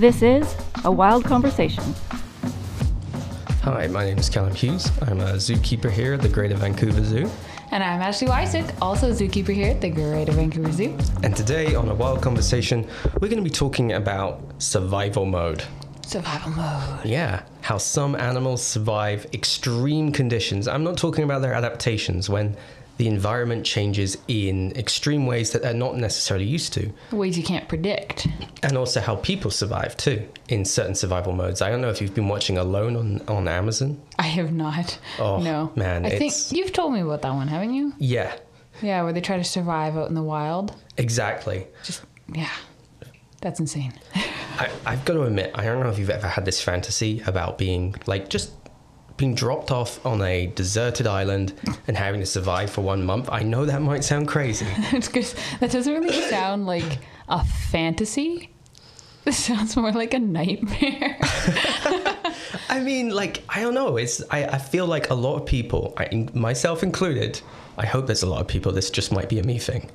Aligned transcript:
This 0.00 0.22
is 0.22 0.56
A 0.86 0.90
Wild 0.90 1.26
Conversation. 1.26 1.84
Hi, 3.60 3.86
my 3.88 4.06
name 4.06 4.16
is 4.16 4.30
Calum 4.30 4.54
Hughes. 4.54 4.90
I'm 5.02 5.20
a 5.20 5.34
zookeeper 5.34 5.90
here 5.90 6.14
at 6.14 6.22
the 6.22 6.28
Greater 6.30 6.54
Vancouver 6.54 7.04
Zoo. 7.04 7.30
And 7.70 7.84
I'm 7.84 8.00
Ashley 8.00 8.26
Wysick, 8.26 8.74
also 8.80 9.10
a 9.10 9.12
zookeeper 9.12 9.52
here 9.52 9.72
at 9.72 9.82
the 9.82 9.90
Greater 9.90 10.32
Vancouver 10.32 10.72
Zoo. 10.72 10.96
And 11.22 11.36
today 11.36 11.74
on 11.74 11.90
A 11.90 11.94
Wild 11.94 12.22
Conversation, 12.22 12.88
we're 13.20 13.28
going 13.28 13.36
to 13.36 13.42
be 13.42 13.50
talking 13.50 13.92
about 13.92 14.40
survival 14.56 15.26
mode. 15.26 15.64
Survival 16.06 16.52
mode. 16.52 17.04
Yeah, 17.04 17.42
how 17.60 17.76
some 17.76 18.14
animals 18.14 18.62
survive 18.62 19.26
extreme 19.34 20.12
conditions. 20.12 20.66
I'm 20.66 20.82
not 20.82 20.96
talking 20.96 21.24
about 21.24 21.42
their 21.42 21.52
adaptations 21.52 22.30
when 22.30 22.56
the 23.00 23.08
environment 23.08 23.64
changes 23.64 24.18
in 24.28 24.72
extreme 24.76 25.24
ways 25.24 25.52
that 25.52 25.62
they're 25.62 25.72
not 25.72 25.96
necessarily 25.96 26.44
used 26.44 26.74
to. 26.74 26.92
Ways 27.12 27.38
you 27.38 27.42
can't 27.42 27.66
predict. 27.66 28.28
And 28.62 28.76
also 28.76 29.00
how 29.00 29.16
people 29.16 29.50
survive 29.50 29.96
too 29.96 30.28
in 30.50 30.66
certain 30.66 30.94
survival 30.94 31.32
modes. 31.32 31.62
I 31.62 31.70
don't 31.70 31.80
know 31.80 31.88
if 31.88 32.02
you've 32.02 32.14
been 32.14 32.28
watching 32.28 32.58
Alone 32.58 32.96
on, 32.96 33.22
on 33.26 33.48
Amazon. 33.48 33.98
I 34.18 34.24
have 34.24 34.52
not. 34.52 34.98
Oh, 35.18 35.40
no. 35.40 35.72
man, 35.76 36.04
I 36.04 36.10
think 36.10 36.34
you've 36.52 36.74
told 36.74 36.92
me 36.92 37.00
about 37.00 37.22
that 37.22 37.32
one, 37.32 37.48
haven't 37.48 37.72
you? 37.72 37.94
Yeah, 37.96 38.36
Yeah, 38.82 39.02
where 39.02 39.14
they 39.14 39.22
try 39.22 39.38
to 39.38 39.44
survive 39.44 39.96
out 39.96 40.10
in 40.10 40.14
the 40.14 40.22
wild. 40.22 40.74
exactly. 40.98 41.68
Just, 41.82 42.02
yeah. 42.30 42.50
That's 43.40 43.60
insane. 43.60 43.94
I, 44.14 44.68
I've 44.84 45.06
got 45.06 45.14
to 45.14 45.22
admit, 45.22 45.52
I 45.54 45.64
don't 45.64 45.82
know 45.82 45.88
if 45.88 45.98
you've 45.98 46.10
ever 46.10 46.28
had 46.28 46.44
this 46.44 46.60
fantasy 46.60 47.22
about 47.26 47.56
being 47.56 47.94
like 48.06 48.28
just 48.28 48.52
being 49.20 49.34
dropped 49.34 49.70
off 49.70 50.04
on 50.04 50.22
a 50.22 50.46
deserted 50.46 51.06
island 51.06 51.52
and 51.86 51.96
having 51.96 52.20
to 52.20 52.26
survive 52.26 52.70
for 52.70 52.80
one 52.80 53.04
month. 53.04 53.28
I 53.30 53.42
know 53.42 53.66
that 53.66 53.82
might 53.82 54.02
sound 54.02 54.26
crazy. 54.26 54.66
it's 54.92 55.34
that 55.60 55.70
doesn't 55.70 55.92
really 55.92 56.22
sound 56.22 56.66
like 56.66 57.00
a 57.28 57.44
fantasy. 57.44 58.50
This 59.24 59.44
sounds 59.44 59.76
more 59.76 59.92
like 59.92 60.14
a 60.14 60.18
nightmare. 60.18 61.18
I 62.70 62.80
mean, 62.82 63.10
like, 63.10 63.44
I 63.50 63.60
don't 63.60 63.74
know. 63.74 63.98
It's 63.98 64.22
I, 64.30 64.46
I 64.46 64.58
feel 64.58 64.86
like 64.86 65.10
a 65.10 65.14
lot 65.14 65.36
of 65.36 65.44
people, 65.44 65.92
I, 65.98 66.26
myself 66.32 66.82
included, 66.82 67.38
I 67.76 67.84
hope 67.84 68.06
there's 68.06 68.22
a 68.22 68.28
lot 68.28 68.40
of 68.40 68.48
people, 68.48 68.72
this 68.72 68.88
just 68.88 69.12
might 69.12 69.28
be 69.28 69.38
a 69.38 69.42
me 69.42 69.58
thing, 69.58 69.90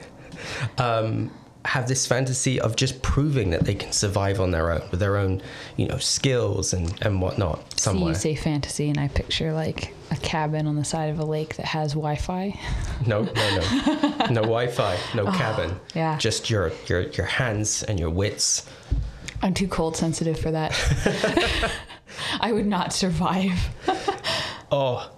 um, 0.78 1.31
have 1.66 1.88
this 1.88 2.05
fantasy 2.05 2.59
of 2.59 2.75
just 2.75 3.02
proving 3.02 3.49
that 3.49 3.66
they 3.66 3.75
can 3.75 3.91
survive 3.91 4.39
on 4.39 4.52
their 4.52 4.71
own 4.71 4.81
with 4.91 4.99
their 4.99 5.17
own, 5.17 5.41
you 5.77 5.88
know, 5.88 5.97
skills 5.97 6.73
and, 6.73 6.94
and 7.02 7.22
whatnot 7.22 7.80
So 7.80 7.94
you 7.94 8.13
say 8.13 8.35
fantasy, 8.35 8.89
and 8.89 8.99
I 8.99 9.07
picture 9.07 9.53
like 9.53 9.94
a 10.11 10.16
cabin 10.17 10.67
on 10.67 10.75
the 10.75 10.85
side 10.85 11.09
of 11.09 11.19
a 11.19 11.25
lake 11.25 11.55
that 11.57 11.66
has 11.66 11.94
Wi-Fi. 11.94 12.59
No, 13.07 13.23
no, 13.23 13.31
no, 13.33 14.27
no 14.31 14.41
Wi-Fi, 14.41 14.97
no 15.16 15.23
oh, 15.27 15.31
cabin. 15.31 15.72
Oh, 15.72 15.80
yeah. 15.94 16.17
just 16.17 16.49
your 16.49 16.72
your 16.88 17.02
your 17.02 17.25
hands 17.25 17.83
and 17.83 18.00
your 18.00 18.09
wits. 18.09 18.66
I'm 19.41 19.53
too 19.53 19.67
cold 19.67 19.97
sensitive 19.97 20.39
for 20.39 20.50
that. 20.52 20.73
I 22.39 22.52
would 22.52 22.66
not 22.66 22.94
survive. 22.94 23.59
Oh, 24.72 25.11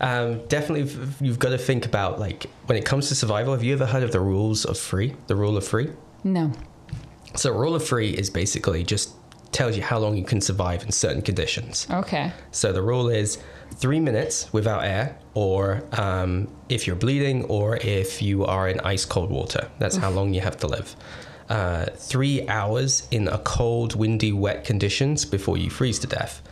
um, 0.00 0.46
definitely. 0.46 0.90
You've 1.20 1.38
got 1.38 1.50
to 1.50 1.58
think 1.58 1.86
about 1.86 2.18
like 2.18 2.46
when 2.66 2.76
it 2.76 2.84
comes 2.84 3.08
to 3.08 3.14
survival. 3.14 3.52
Have 3.54 3.64
you 3.64 3.72
ever 3.72 3.86
heard 3.86 4.02
of 4.02 4.12
the 4.12 4.20
rules 4.20 4.64
of 4.64 4.78
free? 4.78 5.14
The 5.26 5.36
rule 5.36 5.56
of 5.56 5.66
free. 5.66 5.92
No. 6.24 6.52
So, 7.34 7.52
rule 7.52 7.74
of 7.74 7.86
free 7.86 8.10
is 8.10 8.30
basically 8.30 8.82
just 8.84 9.10
tells 9.56 9.76
you 9.76 9.82
how 9.82 9.98
long 9.98 10.16
you 10.16 10.24
can 10.24 10.40
survive 10.40 10.82
in 10.82 10.92
certain 10.92 11.22
conditions. 11.22 11.86
Okay. 11.90 12.30
So 12.50 12.72
the 12.72 12.82
rule 12.82 13.08
is 13.08 13.38
three 13.76 14.00
minutes 14.00 14.52
without 14.52 14.84
air, 14.84 15.18
or 15.34 15.82
um, 15.92 16.48
if 16.68 16.86
you're 16.86 16.96
bleeding, 16.96 17.44
or 17.44 17.76
if 17.76 18.20
you 18.20 18.44
are 18.44 18.68
in 18.68 18.80
ice 18.80 19.04
cold 19.04 19.30
water. 19.30 19.70
That's 19.78 19.96
how 19.96 20.10
long 20.10 20.34
you 20.34 20.42
have 20.42 20.58
to 20.58 20.66
live. 20.66 20.94
Uh, 21.48 21.86
three 21.94 22.46
hours 22.48 23.06
in 23.10 23.28
a 23.28 23.38
cold, 23.38 23.94
windy, 23.94 24.32
wet 24.32 24.64
conditions 24.64 25.24
before 25.24 25.56
you 25.56 25.70
freeze 25.70 25.98
to 26.00 26.06
death. 26.06 26.42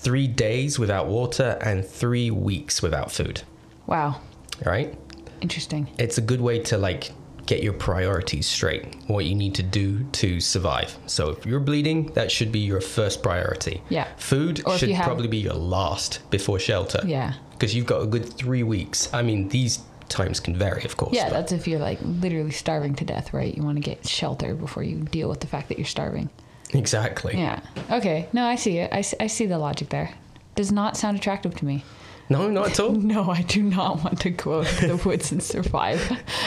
Three 0.00 0.26
days 0.28 0.78
without 0.78 1.08
water, 1.08 1.58
and 1.60 1.84
three 1.84 2.30
weeks 2.30 2.80
without 2.80 3.12
food. 3.12 3.42
Wow. 3.86 4.20
Right? 4.64 4.94
Interesting. 5.42 5.90
It's 5.98 6.16
a 6.16 6.22
good 6.22 6.40
way 6.40 6.58
to 6.60 6.78
like 6.78 7.12
get 7.44 7.62
your 7.62 7.72
priorities 7.74 8.46
straight, 8.46 8.84
what 9.08 9.24
you 9.26 9.34
need 9.34 9.54
to 9.56 9.62
do 9.62 10.04
to 10.12 10.40
survive. 10.40 10.96
So 11.06 11.30
if 11.30 11.44
you're 11.44 11.60
bleeding, 11.60 12.06
that 12.14 12.30
should 12.30 12.50
be 12.50 12.60
your 12.60 12.80
first 12.80 13.22
priority. 13.22 13.82
Yeah. 13.90 14.06
Food 14.16 14.62
Or 14.64 14.78
should 14.78 14.90
have- 14.90 15.04
probably 15.04 15.28
be 15.28 15.38
your 15.38 15.54
last 15.54 16.20
before 16.30 16.58
shelter. 16.58 17.00
Yeah. 17.04 17.34
Because 17.52 17.74
you've 17.74 17.86
got 17.86 18.00
a 18.02 18.06
good 18.06 18.24
three 18.32 18.62
weeks. 18.62 19.08
I 19.12 19.22
mean, 19.22 19.48
these 19.50 19.80
times 20.08 20.40
can 20.40 20.56
vary, 20.56 20.84
of 20.84 20.96
course. 20.96 21.14
Yeah, 21.14 21.24
but- 21.28 21.32
that's 21.34 21.52
if 21.52 21.68
you're 21.68 21.78
like 21.80 21.98
literally 22.02 22.52
starving 22.52 22.94
to 22.96 23.04
death, 23.04 23.34
right? 23.34 23.54
You 23.54 23.62
want 23.64 23.76
to 23.76 23.82
get 23.82 24.06
shelter 24.08 24.54
before 24.54 24.82
you 24.82 24.96
deal 24.96 25.28
with 25.28 25.40
the 25.40 25.46
fact 25.46 25.68
that 25.68 25.78
you're 25.78 25.86
starving. 25.86 26.30
Exactly. 26.72 27.36
Yeah. 27.36 27.60
Okay. 27.90 28.28
No, 28.32 28.44
I 28.46 28.56
see 28.56 28.78
it. 28.78 28.92
I, 28.92 29.02
I 29.22 29.26
see 29.26 29.46
the 29.46 29.58
logic 29.58 29.88
there. 29.90 30.14
Does 30.54 30.72
not 30.72 30.96
sound 30.96 31.16
attractive 31.16 31.54
to 31.56 31.64
me. 31.64 31.84
No, 32.28 32.48
not 32.48 32.70
at 32.70 32.80
all. 32.80 32.92
No, 33.14 33.30
I 33.30 33.42
do 33.42 33.62
not 33.62 34.04
want 34.04 34.20
to 34.20 34.30
go 34.30 34.60
out 34.60 34.66
to 34.66 34.88
the 34.88 34.96
woods 34.96 35.32
and 35.32 35.42
survive. 35.42 36.00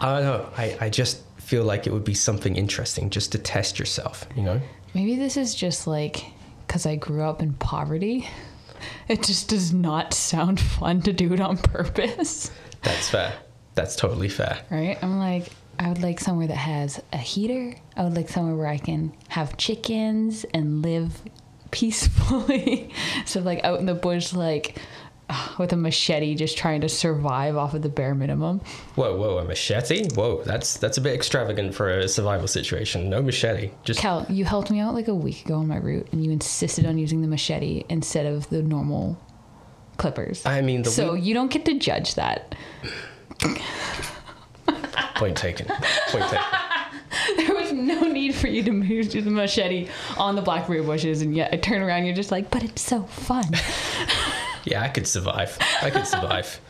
I 0.00 0.20
don't 0.20 0.22
know. 0.24 0.48
I, 0.56 0.76
I 0.80 0.88
just 0.90 1.22
feel 1.38 1.64
like 1.64 1.86
it 1.86 1.92
would 1.92 2.04
be 2.04 2.14
something 2.14 2.56
interesting 2.56 3.10
just 3.10 3.32
to 3.32 3.38
test 3.38 3.78
yourself, 3.78 4.26
you 4.34 4.42
know? 4.42 4.60
Maybe 4.94 5.16
this 5.16 5.36
is 5.36 5.54
just 5.54 5.86
like 5.86 6.24
because 6.66 6.86
I 6.86 6.96
grew 6.96 7.22
up 7.22 7.42
in 7.42 7.52
poverty. 7.54 8.28
It 9.08 9.22
just 9.22 9.48
does 9.48 9.72
not 9.74 10.14
sound 10.14 10.58
fun 10.60 11.02
to 11.02 11.12
do 11.12 11.32
it 11.34 11.40
on 11.40 11.58
purpose. 11.58 12.50
That's 12.82 13.10
fair. 13.10 13.34
That's 13.74 13.94
totally 13.96 14.28
fair. 14.28 14.58
right? 14.70 14.96
I'm 15.02 15.18
like, 15.18 15.48
I 15.80 15.88
would 15.88 16.02
like 16.02 16.20
somewhere 16.20 16.46
that 16.46 16.56
has 16.58 17.02
a 17.10 17.16
heater. 17.16 17.74
I 17.96 18.04
would 18.04 18.14
like 18.14 18.28
somewhere 18.28 18.54
where 18.54 18.66
I 18.66 18.76
can 18.76 19.14
have 19.28 19.56
chickens 19.56 20.44
and 20.52 20.82
live 20.82 21.22
peacefully. 21.70 22.92
so 23.24 23.40
like 23.40 23.64
out 23.64 23.80
in 23.80 23.86
the 23.86 23.94
bush, 23.94 24.34
like 24.34 24.78
with 25.58 25.72
a 25.72 25.76
machete, 25.76 26.34
just 26.34 26.58
trying 26.58 26.82
to 26.82 26.88
survive 26.90 27.56
off 27.56 27.72
of 27.72 27.80
the 27.80 27.88
bare 27.88 28.14
minimum. 28.14 28.60
Whoa, 28.94 29.16
whoa, 29.16 29.38
a 29.38 29.44
machete? 29.44 30.06
Whoa, 30.14 30.42
that's 30.44 30.76
that's 30.76 30.98
a 30.98 31.00
bit 31.00 31.14
extravagant 31.14 31.74
for 31.74 31.88
a 31.88 32.06
survival 32.08 32.46
situation. 32.46 33.08
No 33.08 33.22
machete. 33.22 33.70
Just 33.82 34.00
Cal, 34.00 34.26
you 34.28 34.44
helped 34.44 34.70
me 34.70 34.80
out 34.80 34.92
like 34.92 35.08
a 35.08 35.14
week 35.14 35.46
ago 35.46 35.54
on 35.54 35.66
my 35.66 35.78
route, 35.78 36.08
and 36.12 36.22
you 36.22 36.30
insisted 36.30 36.84
on 36.84 36.98
using 36.98 37.22
the 37.22 37.28
machete 37.28 37.84
instead 37.88 38.26
of 38.26 38.50
the 38.50 38.60
normal 38.60 39.18
clippers. 39.96 40.44
I 40.44 40.60
mean, 40.60 40.82
the 40.82 40.90
so 40.90 41.14
week- 41.14 41.24
you 41.24 41.32
don't 41.32 41.50
get 41.50 41.64
to 41.64 41.78
judge 41.78 42.16
that. 42.16 42.54
Point 45.20 45.36
taken. 45.36 45.66
Point 46.08 46.24
taken. 46.30 46.44
There 47.36 47.54
was 47.54 47.72
no 47.72 48.02
need 48.02 48.34
for 48.34 48.46
you 48.48 48.62
to 48.62 48.72
use 48.72 49.12
the 49.12 49.20
machete 49.22 49.88
on 50.16 50.34
the 50.36 50.42
blackberry 50.42 50.80
bushes, 50.82 51.20
and 51.22 51.34
yet 51.36 51.50
I 51.52 51.56
turn 51.58 51.82
around, 51.82 52.06
you're 52.06 52.14
just 52.14 52.30
like, 52.30 52.50
but 52.50 52.62
it's 52.62 52.80
so 52.82 53.02
fun. 53.04 53.44
Yeah, 54.64 54.82
I 54.82 54.88
could 54.88 55.06
survive. 55.06 55.56
I 55.82 55.88
could 55.90 56.06
survive. 56.06 56.60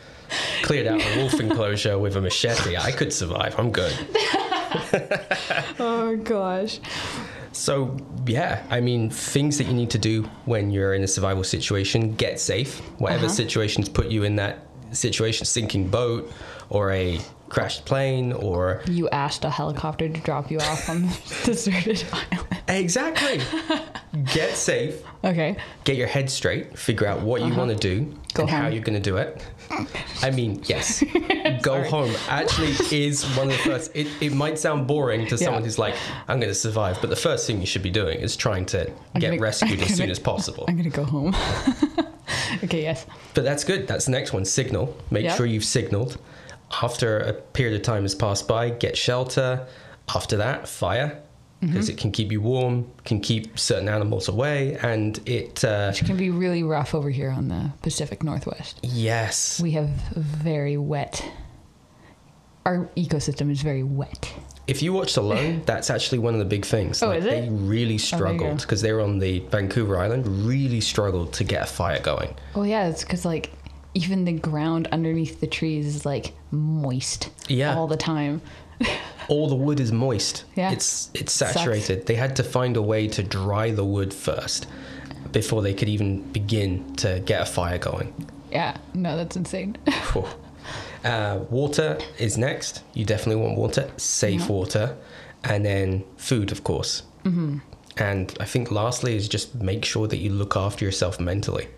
Cleared 0.62 0.86
out 0.86 1.00
a 1.02 1.18
wolf 1.18 1.38
enclosure 1.40 1.98
with 1.98 2.14
a 2.16 2.20
machete. 2.20 2.76
I 2.76 2.92
could 2.92 3.12
survive. 3.12 3.58
I'm 3.58 3.70
good. 3.72 3.92
oh 5.80 6.16
gosh. 6.22 6.78
So, 7.52 7.96
yeah, 8.26 8.64
I 8.70 8.80
mean, 8.80 9.10
things 9.10 9.58
that 9.58 9.64
you 9.66 9.72
need 9.74 9.90
to 9.90 9.98
do 9.98 10.22
when 10.44 10.70
you're 10.70 10.94
in 10.94 11.02
a 11.02 11.08
survival 11.08 11.42
situation 11.42 12.14
get 12.14 12.38
safe. 12.40 12.78
Whatever 13.00 13.26
Uh-huh. 13.26 13.34
situations 13.34 13.88
put 13.88 14.06
you 14.06 14.22
in 14.22 14.36
that 14.36 14.66
situation, 14.92 15.44
sinking 15.46 15.88
boat 15.88 16.32
or 16.70 16.92
a 16.92 17.20
crashed 17.48 17.84
plane 17.84 18.32
or. 18.32 18.80
You 18.88 19.08
asked 19.10 19.44
a 19.44 19.50
helicopter 19.50 20.08
to 20.08 20.20
drop 20.20 20.50
you 20.50 20.58
off 20.60 20.88
on 20.88 21.02
the 21.02 21.40
deserted 21.44 22.04
island. 22.12 22.46
Exactly. 22.68 23.40
get 24.32 24.54
safe. 24.56 25.02
Okay. 25.24 25.56
get 25.84 25.96
your 25.96 26.06
head 26.06 26.30
straight, 26.30 26.78
figure 26.78 27.06
out 27.06 27.20
what 27.20 27.42
you 27.42 27.52
want 27.54 27.70
to 27.70 27.76
do 27.76 28.06
Uh-huh. 28.10 28.16
Go 28.34 28.42
and 28.44 28.50
how 28.50 28.68
you're 28.68 28.82
going 28.82 28.94
to 29.00 29.10
do 29.10 29.16
it. 29.16 29.44
I 30.22 30.30
mean, 30.30 30.62
yes, 30.66 31.02
go 31.62 31.82
home 31.84 32.12
actually 32.28 32.74
is 32.96 33.24
one 33.36 33.48
of 33.48 33.52
the 33.52 33.58
first. 33.64 33.90
It, 33.94 34.06
it 34.20 34.32
might 34.32 34.58
sound 34.58 34.86
boring 34.86 35.26
to 35.26 35.36
someone 35.38 35.62
who's 35.64 35.78
like, 35.78 35.94
I'm 36.28 36.38
going 36.40 36.50
to 36.50 36.54
survive, 36.54 36.98
but 37.00 37.10
the 37.10 37.16
first 37.16 37.46
thing 37.46 37.60
you 37.60 37.66
should 37.66 37.82
be 37.82 37.90
doing 37.90 38.18
is 38.20 38.36
trying 38.36 38.66
to 38.66 38.90
get 39.14 39.30
gonna- 39.30 39.38
rescued 39.40 39.78
I'm 39.80 39.84
as 39.86 39.96
soon 39.96 40.10
as 40.10 40.18
possible. 40.18 40.64
I'm 40.68 40.76
gonna 40.76 40.90
go 40.90 41.04
home. 41.04 41.34
okay, 42.64 42.82
yes. 42.82 43.06
But 43.34 43.44
that's 43.44 43.64
good. 43.64 43.86
That's 43.86 44.06
the 44.06 44.12
next 44.12 44.32
one. 44.32 44.44
Signal. 44.44 44.96
Make 45.10 45.24
Yeah. 45.24 45.34
sure 45.36 45.46
you've 45.46 45.64
signaled. 45.64 46.18
After 46.82 47.18
a 47.18 47.32
period 47.32 47.74
of 47.76 47.82
time 47.82 48.02
has 48.02 48.14
passed 48.14 48.46
by, 48.46 48.70
get 48.70 48.96
shelter. 48.96 49.66
After 50.14 50.36
that, 50.38 50.68
fire. 50.68 51.20
Because 51.60 51.86
Mm-hmm. 51.86 51.92
it 51.92 51.98
can 52.00 52.10
keep 52.12 52.32
you 52.32 52.40
warm, 52.40 52.90
can 53.04 53.20
keep 53.20 53.58
certain 53.58 53.86
animals 53.88 54.28
away, 54.28 54.78
and 54.80 55.20
it, 55.28 55.62
uh, 55.62 55.88
Which 55.88 56.06
can 56.06 56.16
be 56.16 56.30
really 56.30 56.62
rough 56.62 56.94
over 56.94 57.10
here 57.10 57.28
on 57.30 57.48
the 57.48 57.70
Pacific 57.82 58.22
Northwest. 58.22 58.80
yes, 58.82 59.60
We 59.60 59.72
have 59.72 59.90
very 60.16 60.78
wet. 60.78 61.22
Our 62.64 62.86
ecosystem 62.96 63.50
is 63.50 63.60
very 63.62 63.82
wet. 63.82 64.32
If 64.66 64.82
you 64.82 64.92
watched 64.94 65.16
Alone, 65.18 65.62
that's 65.66 65.90
actually 65.90 66.18
one 66.20 66.32
of 66.32 66.38
the 66.40 66.46
big 66.46 66.64
things. 66.64 67.02
Oh, 67.02 67.10
is 67.10 67.26
it? 67.26 67.30
They 67.30 67.48
really 67.50 67.98
struggled 67.98 68.38
go. 68.58 68.62
because 68.62 68.80
they 68.80 68.92
were 68.94 69.00
on 69.02 69.18
the 69.18 69.40
Vancouver 69.50 69.98
Island. 69.98 70.26
Really 70.46 70.80
struggled 70.80 71.32
to 71.34 71.44
get 71.44 71.62
a 71.62 71.66
fire 71.66 72.00
going. 72.00 72.34
Oh 72.54 72.62
yeah, 72.62 72.88
it's 72.88 73.02
because 73.02 73.24
like 73.26 73.50
even 73.94 74.24
the 74.24 74.32
ground 74.32 74.88
underneath 74.92 75.40
the 75.40 75.46
trees 75.46 75.86
is 75.86 76.06
like 76.06 76.32
moist 76.50 77.30
Yeah. 77.48 77.76
all 77.76 77.86
the 77.86 77.96
time. 77.96 78.40
all 79.28 79.48
the 79.48 79.54
wood 79.54 79.80
is 79.80 79.92
moist. 79.92 80.44
Yeah. 80.56 80.70
It's 80.72 81.10
it's 81.14 81.32
Sucks. 81.32 81.54
saturated. 81.54 82.06
They 82.06 82.14
had 82.14 82.36
to 82.36 82.42
find 82.44 82.76
a 82.76 82.82
way 82.82 83.08
to 83.08 83.22
dry 83.22 83.70
the 83.72 83.84
wood 83.84 84.14
first 84.14 84.66
before 85.32 85.62
they 85.62 85.74
could 85.74 85.88
even 85.88 86.22
begin 86.32 86.94
to 86.96 87.20
get 87.20 87.42
a 87.42 87.46
fire 87.46 87.78
going. 87.78 88.12
Yeah, 88.50 88.76
no, 88.94 89.16
that's 89.16 89.36
insane. 89.36 89.76
Uh, 91.02 91.38
water 91.48 91.98
is 92.18 92.36
next. 92.36 92.82
You 92.92 93.06
definitely 93.06 93.42
want 93.42 93.56
water, 93.56 93.90
safe 93.96 94.50
water, 94.50 94.94
and 95.44 95.64
then 95.64 96.04
food, 96.18 96.52
of 96.52 96.62
course. 96.62 97.04
Mm-hmm. 97.24 97.58
And 97.96 98.36
I 98.38 98.44
think 98.44 98.70
lastly 98.70 99.16
is 99.16 99.26
just 99.26 99.54
make 99.54 99.86
sure 99.86 100.06
that 100.06 100.18
you 100.18 100.28
look 100.28 100.56
after 100.58 100.84
yourself 100.84 101.18
mentally, 101.18 101.68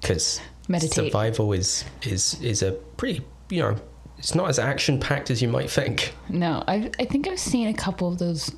because 0.00 0.40
Meditate. 0.68 0.92
survival 1.12 1.52
is 1.52 1.84
is 2.02 2.40
is 2.42 2.62
a 2.62 2.72
pretty 2.96 3.22
you 3.50 3.62
know 3.62 3.76
it's 4.18 4.34
not 4.34 4.48
as 4.48 4.58
action 4.58 4.98
packed 5.00 5.30
as 5.30 5.40
you 5.40 5.48
might 5.48 5.70
think. 5.70 6.12
No, 6.28 6.62
I 6.68 6.90
I 6.98 7.04
think 7.04 7.26
I've 7.28 7.38
seen 7.40 7.68
a 7.68 7.74
couple 7.74 8.08
of 8.08 8.18
those 8.18 8.50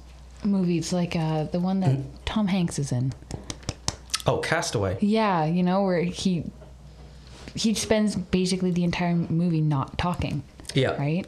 movies, 0.44 0.92
like 0.92 1.14
uh, 1.16 1.44
the 1.44 1.60
one 1.60 1.80
that 1.80 1.98
Tom 2.26 2.46
Hanks 2.46 2.78
is 2.78 2.92
in. 2.92 3.12
Oh, 4.26 4.38
Castaway. 4.38 4.96
Yeah, 5.00 5.44
you 5.44 5.62
know 5.62 5.82
where 5.84 6.00
he 6.02 6.44
he 7.54 7.74
spends 7.74 8.16
basically 8.16 8.70
the 8.70 8.84
entire 8.84 9.14
movie 9.14 9.60
not 9.60 9.98
talking, 9.98 10.42
Yeah. 10.74 10.96
right? 10.96 11.26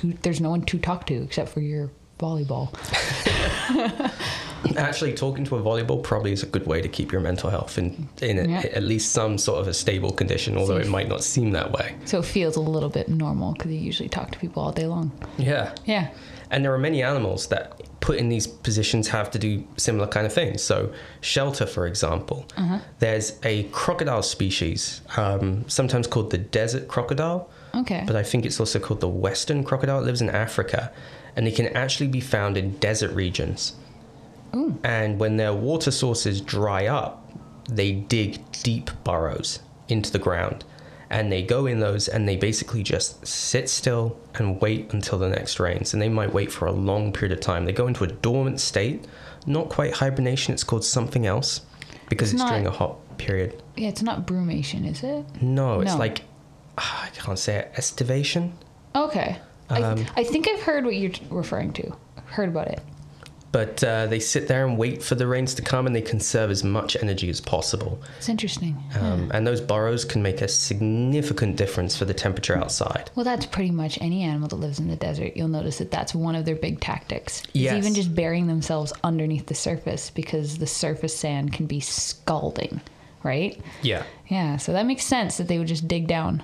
Who, 0.00 0.14
there's 0.22 0.40
no 0.40 0.50
one 0.50 0.62
to 0.62 0.78
talk 0.78 1.06
to 1.06 1.14
except 1.22 1.50
for 1.50 1.60
your 1.60 1.90
volleyball. 2.18 2.72
Actually, 4.76 5.12
talking 5.12 5.44
to 5.44 5.56
a 5.56 5.62
volleyball 5.62 6.02
probably 6.02 6.32
is 6.32 6.42
a 6.42 6.46
good 6.46 6.66
way 6.66 6.80
to 6.82 6.88
keep 6.88 7.12
your 7.12 7.20
mental 7.20 7.50
health 7.50 7.78
in 7.78 8.08
in 8.20 8.38
a, 8.38 8.48
Yeah. 8.48 8.60
at 8.74 8.82
least 8.82 9.12
some 9.12 9.38
sort 9.38 9.60
of 9.60 9.68
a 9.68 9.74
stable 9.74 10.10
condition, 10.10 10.56
although 10.56 10.76
it 10.76 10.88
might 10.88 11.08
not 11.08 11.22
seem 11.22 11.52
that 11.52 11.72
way. 11.72 11.94
So 12.04 12.18
it 12.18 12.24
feels 12.24 12.56
a 12.56 12.60
little 12.60 12.88
bit 12.88 13.08
normal 13.08 13.52
because 13.52 13.70
you 13.72 13.78
usually 13.78 14.08
talk 14.08 14.30
to 14.32 14.38
people 14.38 14.62
all 14.62 14.72
day 14.72 14.86
long. 14.86 15.12
Yeah. 15.36 15.72
Yeah. 15.84 16.08
And 16.50 16.64
there 16.64 16.72
are 16.74 16.78
many 16.78 17.02
animals 17.02 17.46
that 17.48 17.80
put 18.00 18.16
in 18.18 18.28
these 18.30 18.46
positions 18.46 19.08
have 19.08 19.30
to 19.32 19.38
do 19.38 19.64
similar 19.76 20.06
kind 20.06 20.24
of 20.26 20.32
things. 20.32 20.62
So, 20.62 20.90
shelter, 21.20 21.66
for 21.66 21.86
example, 21.86 22.46
there's 23.00 23.38
a 23.42 23.64
crocodile 23.64 24.22
species, 24.22 25.02
um, 25.16 25.64
sometimes 25.68 26.06
called 26.06 26.30
the 26.30 26.38
desert 26.38 26.88
crocodile, 26.88 27.48
Okay. 27.74 28.02
but 28.06 28.16
I 28.16 28.22
think 28.22 28.46
it's 28.46 28.58
also 28.60 28.78
called 28.78 29.00
the 29.00 29.08
western 29.08 29.62
crocodile. 29.62 29.98
It 30.00 30.06
lives 30.06 30.22
in 30.22 30.30
Africa, 30.30 30.90
and 31.36 31.46
it 31.46 31.54
can 31.54 31.66
actually 31.76 32.08
be 32.08 32.20
found 32.20 32.56
in 32.56 32.78
desert 32.78 33.12
regions. 33.14 33.74
And 34.84 35.18
when 35.18 35.36
their 35.36 35.52
water 35.52 35.90
sources 35.90 36.40
dry 36.40 36.86
up, 36.86 37.30
they 37.68 37.92
dig 37.92 38.40
deep 38.62 38.90
burrows 39.04 39.60
into 39.88 40.10
the 40.10 40.18
ground. 40.18 40.64
And 41.10 41.32
they 41.32 41.42
go 41.42 41.64
in 41.66 41.80
those 41.80 42.06
and 42.08 42.28
they 42.28 42.36
basically 42.36 42.82
just 42.82 43.26
sit 43.26 43.68
still 43.70 44.18
and 44.34 44.60
wait 44.60 44.92
until 44.92 45.18
the 45.18 45.28
next 45.28 45.58
rains. 45.58 45.92
And 45.94 46.02
they 46.02 46.08
might 46.10 46.32
wait 46.34 46.52
for 46.52 46.66
a 46.66 46.72
long 46.72 47.12
period 47.12 47.32
of 47.36 47.40
time. 47.42 47.64
They 47.64 47.72
go 47.72 47.86
into 47.86 48.04
a 48.04 48.08
dormant 48.08 48.60
state, 48.60 49.06
not 49.46 49.70
quite 49.70 49.94
hibernation, 49.94 50.52
it's 50.52 50.64
called 50.64 50.84
something 50.84 51.24
else 51.26 51.62
because 52.10 52.32
It's 52.34 52.42
it's, 52.42 52.50
during 52.50 52.66
a 52.66 52.70
hot 52.70 52.96
period. 53.18 53.62
yeah, 53.76 53.88
it's 53.88 54.02
not 54.02 54.26
brumation, 54.26 54.86
is 54.86 55.02
it? 55.02 55.24
No, 55.42 55.80
it's 55.80 55.92
No. 55.92 55.98
like, 55.98 56.22
ah, 56.76 57.06
I 57.06 57.08
can't 57.10 57.38
say 57.38 57.56
it, 57.56 57.72
estivation. 57.76 58.52
Okay. 58.94 59.38
Um, 59.70 60.04
I, 60.16 60.20
I 60.20 60.24
think 60.24 60.46
I've 60.48 60.60
heard 60.62 60.84
what 60.84 60.94
you're 60.96 61.12
referring 61.30 61.72
to. 61.74 61.94
Heard 62.26 62.48
about 62.50 62.68
it. 62.68 62.80
But 63.50 63.82
uh, 63.82 64.06
they 64.08 64.20
sit 64.20 64.46
there 64.46 64.66
and 64.66 64.76
wait 64.76 65.02
for 65.02 65.14
the 65.14 65.26
rains 65.26 65.54
to 65.54 65.62
come 65.62 65.86
and 65.86 65.96
they 65.96 66.02
conserve 66.02 66.50
as 66.50 66.62
much 66.62 66.96
energy 67.00 67.30
as 67.30 67.40
possible. 67.40 67.98
It's 68.18 68.28
interesting. 68.28 68.76
Um, 69.00 69.30
And 69.32 69.46
those 69.46 69.60
burrows 69.62 70.04
can 70.04 70.22
make 70.22 70.42
a 70.42 70.48
significant 70.48 71.56
difference 71.56 71.96
for 71.96 72.04
the 72.04 72.12
temperature 72.12 72.56
outside. 72.58 73.10
Well, 73.14 73.24
that's 73.24 73.46
pretty 73.46 73.70
much 73.70 73.98
any 74.02 74.22
animal 74.22 74.48
that 74.48 74.56
lives 74.56 74.78
in 74.78 74.88
the 74.88 74.96
desert. 74.96 75.32
You'll 75.34 75.48
notice 75.48 75.78
that 75.78 75.90
that's 75.90 76.14
one 76.14 76.34
of 76.34 76.44
their 76.44 76.56
big 76.56 76.80
tactics. 76.80 77.42
Yes. 77.54 77.74
even 77.78 77.94
just 77.94 78.14
burying 78.14 78.46
themselves 78.48 78.92
underneath 79.02 79.46
the 79.46 79.54
surface 79.54 80.10
because 80.10 80.58
the 80.58 80.66
surface 80.66 81.16
sand 81.16 81.52
can 81.54 81.66
be 81.66 81.80
scalding, 81.80 82.80
right? 83.22 83.58
Yeah, 83.82 84.02
Yeah, 84.28 84.58
so 84.58 84.72
that 84.74 84.84
makes 84.86 85.04
sense 85.04 85.38
that 85.38 85.48
they 85.48 85.58
would 85.58 85.68
just 85.68 85.88
dig 85.88 86.06
down. 86.06 86.42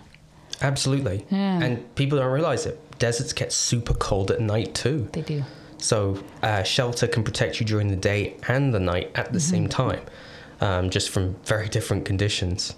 absolutely. 0.62 1.26
Yeah. 1.30 1.62
And 1.62 1.94
people 1.96 2.18
don't 2.18 2.32
realize 2.32 2.64
it. 2.66 2.78
Deserts 2.98 3.32
get 3.32 3.52
super 3.52 3.92
cold 3.94 4.30
at 4.30 4.40
night 4.40 4.74
too. 4.74 5.08
They 5.12 5.20
do. 5.22 5.42
So 5.78 6.22
uh, 6.42 6.62
shelter 6.62 7.06
can 7.06 7.22
protect 7.24 7.60
you 7.60 7.66
during 7.66 7.88
the 7.88 7.96
day 7.96 8.36
and 8.48 8.72
the 8.72 8.80
night 8.80 9.10
at 9.14 9.32
the 9.32 9.40
same 9.40 9.68
time, 9.68 10.00
um, 10.60 10.90
just 10.90 11.10
from 11.10 11.34
very 11.44 11.68
different 11.68 12.04
conditions. 12.04 12.74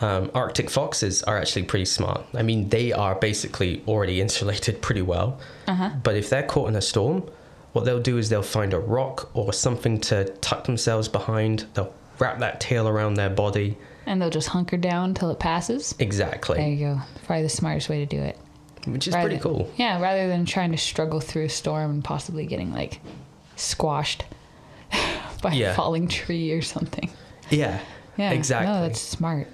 Um, 0.00 0.30
Arctic 0.34 0.70
foxes 0.70 1.22
are 1.22 1.38
actually 1.38 1.62
pretty 1.64 1.84
smart. 1.84 2.24
I 2.34 2.42
mean, 2.42 2.68
they 2.68 2.92
are 2.92 3.14
basically 3.14 3.82
already 3.86 4.20
insulated 4.26 4.82
pretty 4.82 5.02
well. 5.02 5.38
But 5.66 6.16
if 6.16 6.30
they're 6.30 6.42
caught 6.42 6.68
in 6.68 6.76
a 6.76 6.82
storm, 6.82 7.28
what 7.72 7.84
they'll 7.84 8.00
do 8.00 8.18
is 8.18 8.28
they'll 8.28 8.42
find 8.42 8.72
a 8.72 8.78
rock 8.78 9.30
or 9.34 9.52
something 9.52 10.00
to 10.02 10.26
tuck 10.40 10.64
themselves 10.64 11.08
behind. 11.08 11.66
They'll 11.74 11.92
wrap 12.18 12.38
that 12.38 12.60
tail 12.60 12.86
around 12.86 13.14
their 13.14 13.30
body. 13.30 13.76
And 14.06 14.20
they'll 14.20 14.30
just 14.30 14.48
hunker 14.48 14.76
down 14.76 15.14
till 15.14 15.30
it 15.30 15.38
passes. 15.38 15.94
Exactly. 15.98 16.58
There 16.58 16.68
you 16.68 16.78
go. 16.94 17.00
Probably 17.26 17.42
the 17.42 17.48
smartest 17.48 17.88
way 17.88 17.98
to 17.98 18.06
do 18.06 18.20
it. 18.20 18.38
Which 18.86 19.08
is 19.08 19.14
Rather- 19.14 19.28
pretty 19.28 19.42
cool. 19.42 19.70
Yeah, 19.76 20.00
rather 20.00 20.28
than 20.28 20.44
trying 20.46 20.72
to 20.72 20.78
struggle 20.78 21.20
through 21.20 21.44
a 21.44 21.48
storm 21.48 21.90
and 21.90 22.04
possibly 22.04 22.46
getting 22.46 22.72
like 22.72 23.00
squashed 23.56 24.24
by 25.42 25.52
Yeah. 25.52 25.72
a 25.72 25.74
falling 25.74 26.08
tree 26.08 26.52
or 26.52 26.62
something. 26.62 27.10
Yeah. 27.50 27.80
Yeah, 28.16 28.30
Exactly. 28.30 28.72
No, 28.72 28.82
that's 28.82 29.00
smart. 29.00 29.48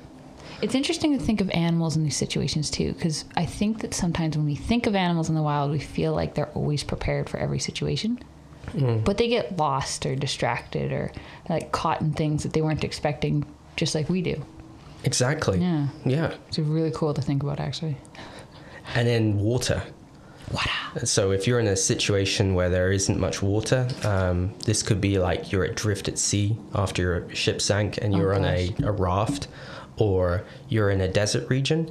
It's 0.63 0.75
interesting 0.75 1.17
to 1.19 1.25
think 1.25 1.41
of 1.41 1.49
animals 1.51 1.97
in 1.97 2.05
these 2.05 2.17
situations 2.17 2.71
too, 2.71 2.93
because 2.93 3.25
I 3.37 3.47
think 3.47 3.81
that 3.81 3.95
sometimes 3.95 4.37
when 4.37 4.45
we 4.45 4.55
think 4.55 4.87
of 4.87 4.95
animals 4.95 5.31
in 5.31 5.35
the 5.35 5.43
wild, 5.43 5.71
we 5.71 5.79
feel 5.79 6.13
like 6.13 6.35
they're 6.35 6.51
always 6.51 6.85
prepared 6.85 7.31
for 7.31 7.39
every 7.39 7.59
situation. 7.59 8.19
Mm. 8.73 9.03
But 9.05 9.17
they 9.17 9.29
get 9.29 9.57
lost 9.57 10.05
or 10.05 10.15
distracted 10.15 10.93
or 10.93 11.13
like 11.49 11.73
caught 11.73 12.03
in 12.03 12.13
things 12.13 12.43
that 12.43 12.53
they 12.53 12.61
weren't 12.61 12.85
expecting, 12.85 13.47
just 13.77 13.95
like 13.95 14.11
we 14.11 14.21
do. 14.21 14.45
Exactly. 15.03 15.59
Yeah. 15.61 15.87
Yeah. 16.05 16.35
It's 16.49 16.59
really 16.59 16.91
cool 16.95 17.15
to 17.15 17.23
think 17.23 17.43
about, 17.43 17.59
actually. 17.59 17.97
And 18.95 19.07
then 19.07 19.39
water. 19.39 19.83
Water. 20.53 21.07
So 21.07 21.31
if 21.31 21.47
you're 21.47 21.61
in 21.61 21.69
a 21.69 21.77
situation 21.77 22.55
where 22.55 22.69
there 22.69 22.91
isn't 22.93 23.19
much 23.19 23.43
water, 23.43 23.89
um, 24.05 24.53
this 24.65 24.83
could 24.83 25.01
be 25.01 25.19
like 25.19 25.53
you're 25.53 25.65
adrift 25.65 26.09
at 26.09 26.19
sea 26.19 26.57
after 26.75 27.03
your 27.03 27.35
ship 27.35 27.61
sank 27.61 27.99
and 28.03 28.15
you're 28.15 28.35
on 28.35 28.45
a, 28.45 28.75
a 28.83 28.91
raft, 28.91 29.49
or 29.97 30.45
you're 30.69 30.91
in 30.91 31.01
a 31.01 31.09
desert 31.09 31.49
region. 31.49 31.91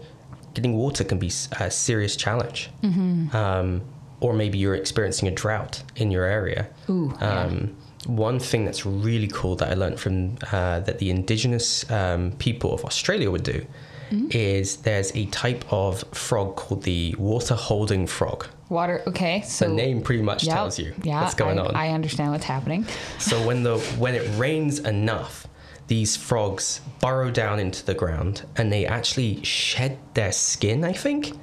Getting 0.53 0.75
water 0.75 1.03
can 1.03 1.19
be 1.19 1.31
a 1.59 1.71
serious 1.71 2.15
challenge. 2.15 2.69
Mm-hmm. 2.83 3.35
Um, 3.35 3.81
or 4.19 4.33
maybe 4.33 4.57
you're 4.57 4.75
experiencing 4.75 5.29
a 5.29 5.31
drought 5.31 5.83
in 5.95 6.11
your 6.11 6.25
area. 6.25 6.67
Ooh, 6.89 7.13
yeah. 7.21 7.43
Um, 7.43 7.77
One 8.05 8.39
thing 8.39 8.65
that's 8.65 8.85
really 8.85 9.27
cool 9.27 9.55
that 9.57 9.69
I 9.69 9.75
learned 9.75 9.99
from 9.99 10.37
uh, 10.51 10.79
that 10.81 10.99
the 10.99 11.09
indigenous 11.09 11.89
um, 11.89 12.33
people 12.39 12.73
of 12.73 12.83
Australia 12.83 13.29
would 13.31 13.43
do 13.43 13.65
Mm-hmm. 14.11 14.27
is 14.31 14.77
there's 14.77 15.15
a 15.15 15.25
type 15.27 15.63
of 15.71 16.03
frog 16.13 16.55
called 16.55 16.83
the 16.83 17.15
water 17.19 17.55
holding 17.55 18.07
frog. 18.07 18.47
Water. 18.69 19.01
Okay. 19.07 19.41
So 19.41 19.67
The 19.67 19.73
name 19.73 20.01
pretty 20.01 20.21
much 20.23 20.43
Yeah, 20.43 20.55
tells 20.55 20.77
you 20.79 20.93
yeah, 21.03 21.21
what's 21.21 21.33
going 21.35 21.59
I, 21.59 21.65
on. 21.65 21.75
I 21.75 21.89
understand 21.89 22.31
what's 22.31 22.45
happening. 22.45 22.85
So 23.19 23.45
when 23.45 23.63
the 23.63 23.77
when 23.97 24.15
it 24.15 24.27
rains 24.37 24.79
enough, 24.79 25.47
these 25.87 26.15
frogs 26.15 26.81
burrow 27.01 27.31
down 27.31 27.59
into 27.59 27.83
the 27.85 27.93
ground 27.95 28.43
and 28.57 28.71
they 28.71 28.85
actually 28.85 29.43
shed 29.43 29.97
their 30.13 30.31
skin, 30.31 30.83
I 30.83 30.93
think, 30.93 31.33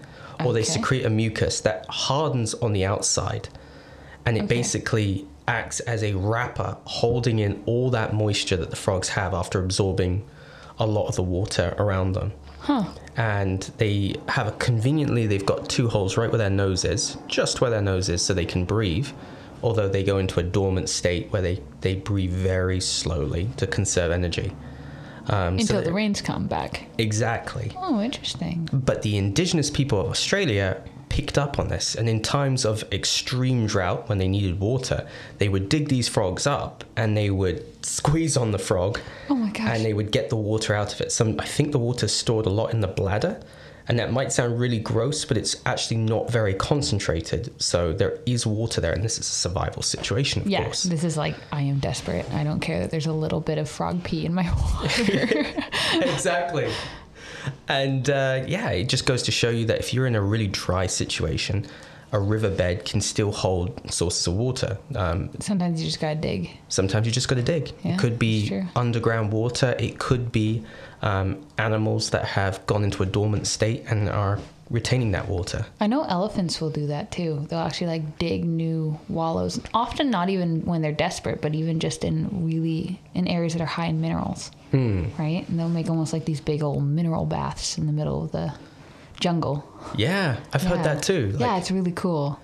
or 0.44 0.52
they 0.52 0.62
secrete 0.62 1.04
a 1.04 1.10
mucus 1.10 1.60
that 1.62 1.86
hardens 1.88 2.54
on 2.54 2.72
the 2.72 2.84
outside, 2.84 3.48
and 4.24 4.36
it 4.36 4.44
Okay. 4.44 4.54
basically 4.56 5.26
acts 5.48 5.80
as 5.80 6.02
a 6.02 6.14
wrapper 6.14 6.76
holding 6.84 7.38
in 7.38 7.62
all 7.66 7.90
that 7.90 8.12
moisture 8.14 8.56
that 8.56 8.70
the 8.70 8.76
frogs 8.76 9.10
have 9.10 9.32
after 9.34 9.60
absorbing 9.62 10.24
a 10.78 10.86
lot 10.86 11.06
of 11.08 11.16
the 11.16 11.22
water 11.22 11.74
around 11.78 12.12
them. 12.12 12.32
Huh. 12.66 12.84
And 13.16 13.62
they 13.78 14.16
have 14.26 14.48
a 14.48 14.50
conveniently, 14.50 15.28
they've 15.28 15.46
got 15.46 15.68
two 15.68 15.88
holes 15.88 16.16
right 16.16 16.28
where 16.28 16.38
their 16.38 16.50
nose 16.50 16.84
is, 16.84 17.16
just 17.28 17.60
where 17.60 17.70
their 17.70 17.80
nose 17.80 18.08
is, 18.08 18.22
so 18.22 18.34
they 18.34 18.44
can 18.44 18.64
breathe. 18.64 19.08
Although 19.62 19.88
they 19.88 20.02
go 20.02 20.18
into 20.18 20.40
a 20.40 20.42
dormant 20.42 20.88
state 20.88 21.30
where 21.30 21.40
they, 21.40 21.62
they 21.82 21.94
breathe 21.94 22.32
very 22.32 22.80
slowly 22.80 23.50
to 23.58 23.68
conserve 23.68 24.10
energy. 24.10 24.50
Um, 25.28 25.60
so 25.60 25.76
Until 25.76 25.82
the 25.82 25.92
rains 25.92 26.20
come 26.20 26.48
back. 26.48 26.88
Exactly. 26.98 27.70
Oh, 27.76 28.00
interesting. 28.00 28.68
But 28.72 29.02
the 29.02 29.16
indigenous 29.16 29.70
people 29.70 30.00
of 30.00 30.08
Australia 30.08 30.82
picked 31.08 31.38
up 31.38 31.58
on 31.58 31.68
this, 31.68 31.94
and 31.94 32.08
in 32.08 32.20
times 32.22 32.64
of 32.64 32.84
extreme 32.92 33.66
drought, 33.66 34.08
when 34.08 34.18
they 34.18 34.28
needed 34.28 34.60
water, 34.60 35.06
they 35.38 35.48
would 35.48 35.68
dig 35.68 35.88
these 35.88 36.08
frogs 36.08 36.46
up 36.46 36.84
and 36.96 37.16
they 37.16 37.30
would 37.30 37.64
squeeze 37.84 38.36
on 38.36 38.50
the 38.52 38.58
frog, 38.58 39.00
Oh 39.30 39.34
my 39.34 39.50
gosh. 39.50 39.68
and 39.70 39.84
they 39.84 39.92
would 39.94 40.10
get 40.12 40.28
the 40.30 40.36
water 40.36 40.74
out 40.74 40.92
of 40.92 41.00
it. 41.00 41.12
Some, 41.12 41.38
I 41.40 41.44
think 41.46 41.72
the 41.72 41.78
water's 41.78 42.12
stored 42.12 42.46
a 42.46 42.50
lot 42.50 42.72
in 42.74 42.80
the 42.80 42.88
bladder, 42.88 43.40
and 43.88 44.00
that 44.00 44.12
might 44.12 44.32
sound 44.32 44.58
really 44.58 44.80
gross, 44.80 45.24
but 45.24 45.36
it's 45.36 45.56
actually 45.64 45.98
not 45.98 46.28
very 46.28 46.54
concentrated. 46.54 47.54
So 47.62 47.92
there 47.92 48.18
is 48.26 48.44
water 48.44 48.80
there, 48.80 48.92
and 48.92 49.04
this 49.04 49.14
is 49.14 49.20
a 49.28 49.30
survival 49.30 49.82
situation, 49.82 50.42
of 50.42 50.48
Yeah, 50.48 50.64
course. 50.64 50.82
this 50.82 51.04
is 51.04 51.16
like 51.16 51.36
I 51.52 51.62
am 51.62 51.78
desperate. 51.78 52.28
I 52.32 52.42
don't 52.42 52.58
care 52.58 52.80
that 52.80 52.90
there's 52.90 53.06
a 53.06 53.12
little 53.12 53.40
bit 53.40 53.58
of 53.58 53.68
frog 53.70 54.02
pee 54.02 54.26
in 54.26 54.34
my 54.34 54.42
water. 54.82 55.54
exactly. 56.02 56.68
And 57.68 58.08
uh, 58.10 58.44
yeah, 58.46 58.70
it 58.70 58.88
just 58.88 59.06
goes 59.06 59.22
to 59.24 59.32
show 59.32 59.50
you 59.50 59.64
that 59.66 59.78
if 59.78 59.92
you're 59.94 60.06
in 60.06 60.14
a 60.14 60.20
really 60.22 60.46
dry 60.48 60.86
situation, 60.86 61.66
a 62.12 62.20
riverbed 62.20 62.84
can 62.84 63.00
still 63.00 63.32
hold 63.32 63.92
sources 63.92 64.26
of 64.26 64.34
water. 64.34 64.78
Um, 64.94 65.30
Sometimes 65.40 65.80
you 65.80 65.86
just 65.86 66.00
gotta 66.00 66.14
dig. 66.14 66.50
sometimes 66.68 67.06
you 67.06 67.12
just 67.12 67.28
got 67.28 67.34
to 67.36 67.42
dig. 67.42 67.72
Yeah, 67.82 67.94
it 67.94 67.98
could 67.98 68.18
be 68.18 68.62
underground 68.76 69.32
water. 69.32 69.74
It 69.78 69.98
could 69.98 70.30
be 70.30 70.64
um, 71.02 71.44
animals 71.58 72.10
that 72.10 72.24
have 72.24 72.64
gone 72.66 72.84
into 72.84 73.02
a 73.02 73.06
dormant 73.06 73.46
state 73.46 73.84
and 73.88 74.08
are 74.08 74.38
retaining 74.70 75.12
that 75.12 75.28
water. 75.28 75.64
I 75.80 75.86
know 75.86 76.02
elephants 76.04 76.60
will 76.60 76.70
do 76.70 76.88
that 76.88 77.12
too. 77.12 77.46
They'll 77.48 77.60
actually 77.60 77.86
like 77.88 78.18
dig 78.18 78.44
new 78.44 78.98
wallows. 79.08 79.60
Often 79.72 80.10
not 80.10 80.28
even 80.28 80.64
when 80.64 80.82
they're 80.82 80.92
desperate, 80.92 81.40
but 81.40 81.54
even 81.54 81.78
just 81.80 82.02
in 82.04 82.44
really 82.46 83.00
in 83.14 83.28
areas 83.28 83.52
that 83.52 83.62
are 83.62 83.66
high 83.66 83.86
in 83.86 84.00
minerals. 84.00 84.50
Hmm. 84.72 85.04
Right? 85.18 85.48
And 85.48 85.58
they'll 85.58 85.68
make 85.68 85.88
almost 85.88 86.12
like 86.12 86.24
these 86.24 86.40
big 86.40 86.62
old 86.62 86.82
mineral 86.84 87.26
baths 87.26 87.78
in 87.78 87.86
the 87.86 87.92
middle 87.92 88.24
of 88.24 88.32
the 88.32 88.52
jungle. 89.20 89.64
Yeah, 89.96 90.36
I've 90.52 90.62
heard 90.62 90.82
that 90.84 91.02
too. 91.02 91.34
yeah, 91.38 91.56
it's 91.58 91.70
really 91.70 91.92
cool. 91.92 92.38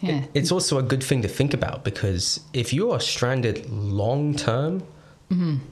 Yeah. 0.00 0.16
it- 0.22 0.30
it's 0.34 0.52
also 0.52 0.78
a 0.78 0.82
good 0.82 1.02
thing 1.02 1.22
to 1.22 1.28
think 1.28 1.54
about 1.54 1.84
because 1.84 2.40
if 2.52 2.72
you 2.72 2.90
are 2.92 3.00
stranded 3.00 3.68
long 3.70 4.34
term, 4.34 4.82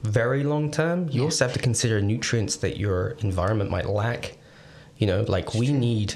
very 0.03 0.43
long 0.43 0.69
term, 0.71 0.99
you 0.99 1.05
Mm-hmm. 1.05 1.17
Yeah. 1.17 1.23
also 1.23 1.45
have 1.45 1.53
to 1.53 1.59
consider 1.59 2.01
nutrients 2.01 2.57
that 2.57 2.77
your 2.77 3.11
environment 3.19 3.69
might 3.71 3.87
lack. 3.87 4.37
You 4.97 5.07
know, 5.07 5.21
like 5.27 5.53
we 5.53 5.71
need 5.71 6.15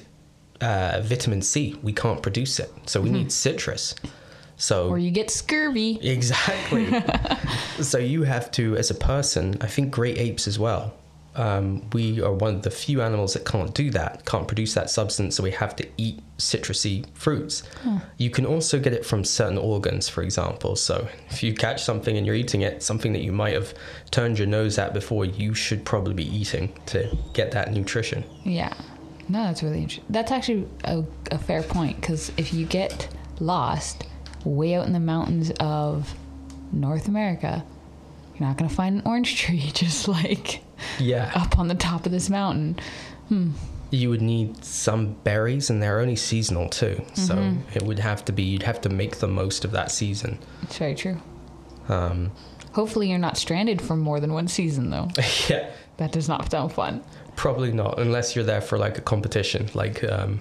uh, 0.61 1.01
vitamin 1.03 1.41
C, 1.41 1.75
we 1.83 1.93
can't 1.93 2.21
produce 2.21 2.59
it, 2.59 2.71
so 2.85 3.01
we 3.01 3.09
need 3.09 3.31
citrus. 3.31 3.95
So 4.57 4.85
Mm-hmm. 4.85 4.93
or 4.93 4.97
you 4.97 5.11
get 5.11 5.29
scurvy. 5.31 5.99
Exactly. 6.01 6.87
so 7.81 7.97
you 7.97 8.23
have 8.23 8.51
to, 8.51 8.75
as 8.75 8.91
a 8.91 8.95
person, 8.95 9.57
I 9.61 9.67
think 9.67 9.89
great 9.91 10.17
apes 10.17 10.47
as 10.47 10.59
well. 10.59 10.93
Um, 11.35 11.87
we 11.93 12.21
are 12.21 12.33
one 12.33 12.55
of 12.55 12.61
the 12.63 12.71
few 12.71 13.01
animals 13.01 13.33
that 13.33 13.45
can't 13.45 13.73
do 13.73 13.91
that, 13.91 14.25
can't 14.25 14.47
produce 14.47 14.73
that 14.73 14.89
substance, 14.89 15.35
so 15.35 15.43
we 15.43 15.51
have 15.51 15.75
to 15.77 15.87
eat 15.97 16.19
citrusy 16.37 17.05
fruits. 17.13 17.63
You 18.17 18.29
can 18.29 18.45
also 18.45 18.79
get 18.79 18.93
it 18.93 19.05
from 19.05 19.23
certain 19.23 19.57
organs, 19.57 20.09
for 20.09 20.21
example. 20.23 20.75
So 20.75 21.07
if 21.29 21.43
you 21.43 21.53
catch 21.53 21.83
something 21.83 22.17
and 22.17 22.25
you're 22.25 22.35
eating 22.35 22.61
it, 22.61 22.81
something 22.81 23.13
that 23.13 23.21
you 23.21 23.31
might 23.31 23.53
have 23.53 23.73
turned 24.11 24.39
your 24.39 24.47
nose 24.47 24.77
at 24.77 24.93
before, 24.93 25.25
you 25.25 25.53
should 25.53 25.85
probably 25.85 26.13
be 26.13 26.35
eating 26.35 26.73
to 26.87 27.15
get 27.33 27.51
that 27.51 27.71
nutrition. 27.71 28.23
Yeah. 28.43 28.73
No, 29.27 29.43
that's 29.43 29.61
really 29.61 29.83
interesting. 29.83 30.05
That's 30.09 30.31
actually 30.31 30.67
a, 30.83 31.03
a 31.31 31.37
fair 31.37 31.61
point 31.61 32.01
because 32.01 32.31
if 32.37 32.53
you 32.53 32.65
get 32.65 33.07
lost 33.39 34.07
way 34.43 34.73
out 34.73 34.87
in 34.87 34.93
the 34.93 34.99
mountains 34.99 35.51
of 35.59 36.15
North 36.71 37.07
America, 37.07 37.63
you're 38.33 38.47
not 38.47 38.57
going 38.57 38.69
to 38.69 38.75
find 38.75 38.95
an 38.97 39.01
orange 39.05 39.35
tree 39.41 39.71
just 39.73 40.07
like 40.07 40.61
Yeah. 40.99 41.31
up 41.35 41.57
on 41.59 41.67
the 41.67 41.75
top 41.75 42.05
of 42.05 42.11
this 42.11 42.29
mountain. 42.29 42.77
you 43.91 44.09
would 44.09 44.21
need 44.21 44.63
some 44.63 45.13
berries 45.23 45.69
and 45.69 45.81
they're 45.81 45.99
only 45.99 46.15
seasonal 46.15 46.69
too 46.69 47.03
so 47.13 47.35
Mm-hmm. 47.35 47.61
it 47.77 47.83
would 47.83 47.99
have 47.99 48.23
to 48.25 48.31
be 48.31 48.43
you'd 48.43 48.63
have 48.63 48.81
to 48.81 48.89
make 48.89 49.17
the 49.17 49.27
most 49.27 49.65
of 49.65 49.71
that 49.71 49.91
season 49.91 50.37
It's 50.63 50.77
very 50.77 50.95
true. 50.95 51.17
um, 51.87 52.31
Hopefully, 52.73 53.09
you're 53.09 53.17
not 53.17 53.35
stranded 53.35 53.81
for 53.81 53.95
more 53.95 54.19
than 54.19 54.31
one 54.31 54.47
season, 54.47 54.91
though. 54.91 55.07
yeah 55.49 55.69
That 55.97 56.11
does 56.11 56.27
not 56.29 56.49
sound 56.51 56.71
fun. 56.71 57.03
probably 57.35 57.71
not 57.71 57.99
unless 57.99 58.35
you're 58.35 58.45
there 58.45 58.61
for 58.61 58.77
like 58.77 58.97
a 58.97 59.01
competition 59.01 59.69
like 59.73 60.03
um, 60.03 60.39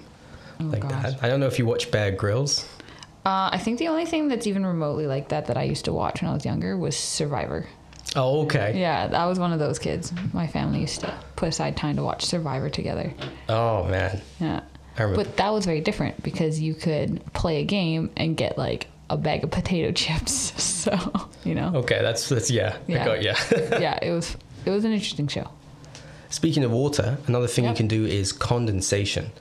like 0.59 0.83
Oh, 0.85 0.89
gosh. 0.89 1.03
that 1.13 1.23
i 1.23 1.27
don't 1.29 1.39
know 1.39 1.47
if 1.47 1.57
you 1.57 1.65
watch 1.65 1.89
Bear 1.91 2.11
Grylls 2.11 2.65
Uh, 3.25 3.49
I 3.51 3.57
think 3.57 3.79
the 3.79 3.87
only 3.87 4.05
thing 4.05 4.27
that's 4.29 4.47
even 4.47 4.65
remotely 4.65 5.05
like 5.07 5.29
that 5.29 5.45
that 5.47 5.57
I 5.57 5.63
used 5.63 5.85
to 5.85 5.93
watch 5.93 6.21
when 6.21 6.29
I 6.31 6.33
was 6.33 6.45
younger 6.45 6.77
was 6.77 6.95
Survivor. 6.97 7.67
Oh 8.15 8.41
okay 8.43 8.79
Yeah, 8.79 9.09
I 9.13 9.25
was 9.27 9.39
one 9.39 9.53
of 9.53 9.59
those 9.59 9.79
kids. 9.79 10.11
My 10.33 10.47
family 10.47 10.79
used 10.81 11.01
to 11.01 11.13
put 11.35 11.49
aside 11.49 11.77
time 11.77 11.95
to 11.97 12.03
watch 12.03 12.25
Survivor 12.25 12.69
together. 12.69 13.13
oh 13.47 13.83
man 13.85 14.21
Yeah. 14.39 14.61
I 14.97 15.03
remember. 15.03 15.23
But 15.23 15.37
that 15.37 15.49
was 15.53 15.65
very 15.65 15.79
different 15.81 16.21
because 16.23 16.59
you 16.59 16.73
could 16.73 17.21
play 17.33 17.61
a 17.61 17.65
game 17.65 18.09
and 18.17 18.35
get 18.35 18.57
like 18.57 18.87
a 19.09 19.15
bag 19.17 19.43
of 19.43 19.51
potato 19.51 19.91
chips. 20.01 20.33
So, 20.63 20.97
you 21.43 21.55
know. 21.55 21.71
okay 21.75 22.01
that's 22.01 22.27
that's 22.29 22.49
yeah, 22.51 22.77
Yeah. 22.87 23.05
got 23.05 23.21
yeah 23.21 23.37
yeah, 23.79 23.99
it 24.01 24.11
was 24.11 24.35
it 24.65 24.69
was 24.71 24.85
an 24.85 24.91
interesting 24.91 25.27
show. 25.27 25.49
speaking 26.29 26.63
of 26.63 26.71
water 26.71 27.17
another 27.27 27.47
thing 27.47 27.65
you 27.65 27.73
can 27.73 27.87
do 27.87 28.05
is 28.05 28.31
condensation 28.33 29.31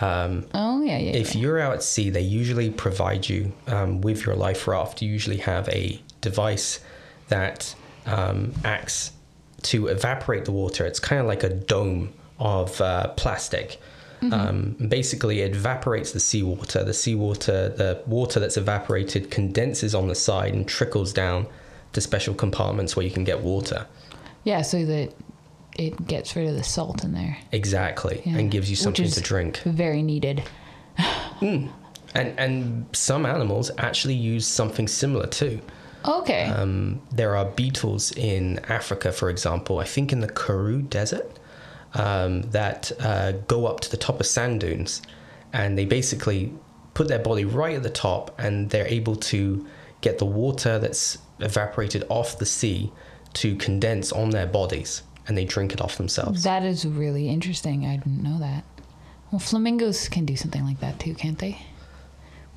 um, 0.00 0.46
Oh, 0.54 0.82
yeah, 0.82 0.98
yeah. 0.98 1.12
if 1.12 1.34
yeah. 1.34 1.40
you're 1.42 1.60
out 1.60 1.74
at 1.74 1.82
sea, 1.84 2.10
they 2.10 2.22
usually 2.22 2.70
provide 2.70 3.28
you 3.28 3.52
um, 3.68 4.00
with 4.00 4.26
your 4.26 4.34
life 4.34 4.66
raft. 4.66 5.00
You 5.00 5.08
usually 5.08 5.36
have 5.36 5.68
a 5.68 6.00
device 6.20 6.80
that 7.28 7.76
um, 8.06 8.52
acts 8.64 9.12
to 9.62 9.86
evaporate 9.88 10.44
the 10.44 10.52
water. 10.52 10.84
It's 10.86 11.00
kind 11.00 11.20
of 11.20 11.26
like 11.26 11.42
a 11.42 11.48
dome 11.50 12.12
of 12.38 12.80
uh, 12.80 13.08
plastic. 13.16 13.80
Um, 14.30 14.76
basically, 14.88 15.40
it 15.40 15.50
evaporates 15.56 16.12
the 16.12 16.20
seawater. 16.20 16.84
The 16.84 16.94
seawater, 16.94 17.70
the 17.70 18.00
water 18.06 18.38
that's 18.38 18.56
evaporated, 18.56 19.32
condenses 19.32 19.96
on 19.96 20.06
the 20.06 20.14
side 20.14 20.54
and 20.54 20.66
trickles 20.68 21.12
down 21.12 21.46
to 21.92 22.00
special 22.00 22.32
compartments 22.32 22.94
where 22.94 23.04
you 23.04 23.10
can 23.10 23.24
get 23.24 23.40
water. 23.40 23.84
Yeah, 24.44 24.62
so 24.62 24.84
that 24.86 25.12
it 25.76 26.06
gets 26.06 26.36
rid 26.36 26.46
of 26.48 26.54
the 26.54 26.62
salt 26.62 27.02
in 27.02 27.14
there. 27.14 27.36
Exactly, 27.50 28.22
Yeah. 28.24 28.38
and 28.38 28.48
gives 28.48 28.70
you 28.70 28.76
something 28.76 29.08
to 29.08 29.20
drink. 29.20 29.58
Very 29.64 30.02
needed. 30.02 30.44
And 31.40 31.70
and 32.14 32.86
some 32.92 33.24
animals 33.26 33.70
actually 33.78 34.14
use 34.14 34.46
something 34.46 34.86
similar 34.86 35.26
too. 35.26 35.60
Okay. 36.06 36.46
Um, 36.46 37.00
there 37.10 37.36
are 37.36 37.44
beetles 37.44 38.12
in 38.12 38.58
Africa, 38.68 39.12
for 39.12 39.30
example, 39.30 39.78
I 39.78 39.84
think 39.84 40.12
in 40.12 40.20
the 40.20 40.28
Karoo 40.28 40.82
Desert, 40.82 41.38
um, 41.94 42.42
that 42.50 42.90
uh, 43.00 43.32
go 43.48 43.66
up 43.66 43.80
to 43.80 43.90
the 43.90 43.96
top 43.96 44.20
of 44.20 44.26
sand 44.26 44.60
dunes 44.60 45.02
and 45.52 45.76
they 45.76 45.84
basically 45.84 46.52
put 46.94 47.08
their 47.08 47.18
body 47.18 47.44
right 47.44 47.76
at 47.76 47.82
the 47.82 47.90
top 47.90 48.38
and 48.38 48.70
they're 48.70 48.86
able 48.86 49.16
to 49.16 49.66
get 50.00 50.18
the 50.18 50.26
water 50.26 50.78
that's 50.78 51.18
evaporated 51.40 52.04
off 52.08 52.38
the 52.38 52.46
sea 52.46 52.90
to 53.34 53.56
condense 53.56 54.12
on 54.12 54.30
their 54.30 54.46
bodies 54.46 55.02
and 55.28 55.38
they 55.38 55.44
drink 55.44 55.72
it 55.72 55.80
off 55.80 55.96
themselves. 55.96 56.42
that 56.42 56.64
is 56.64 56.84
really 56.84 57.28
interesting. 57.28 57.86
I 57.86 57.96
didn't 57.96 58.22
know 58.22 58.38
that. 58.40 58.64
Well, 59.30 59.38
flamingos 59.38 60.08
can 60.08 60.26
do 60.26 60.36
something 60.36 60.64
like 60.64 60.80
that 60.80 60.98
too, 60.98 61.14
can't 61.14 61.38
they? 61.38 61.58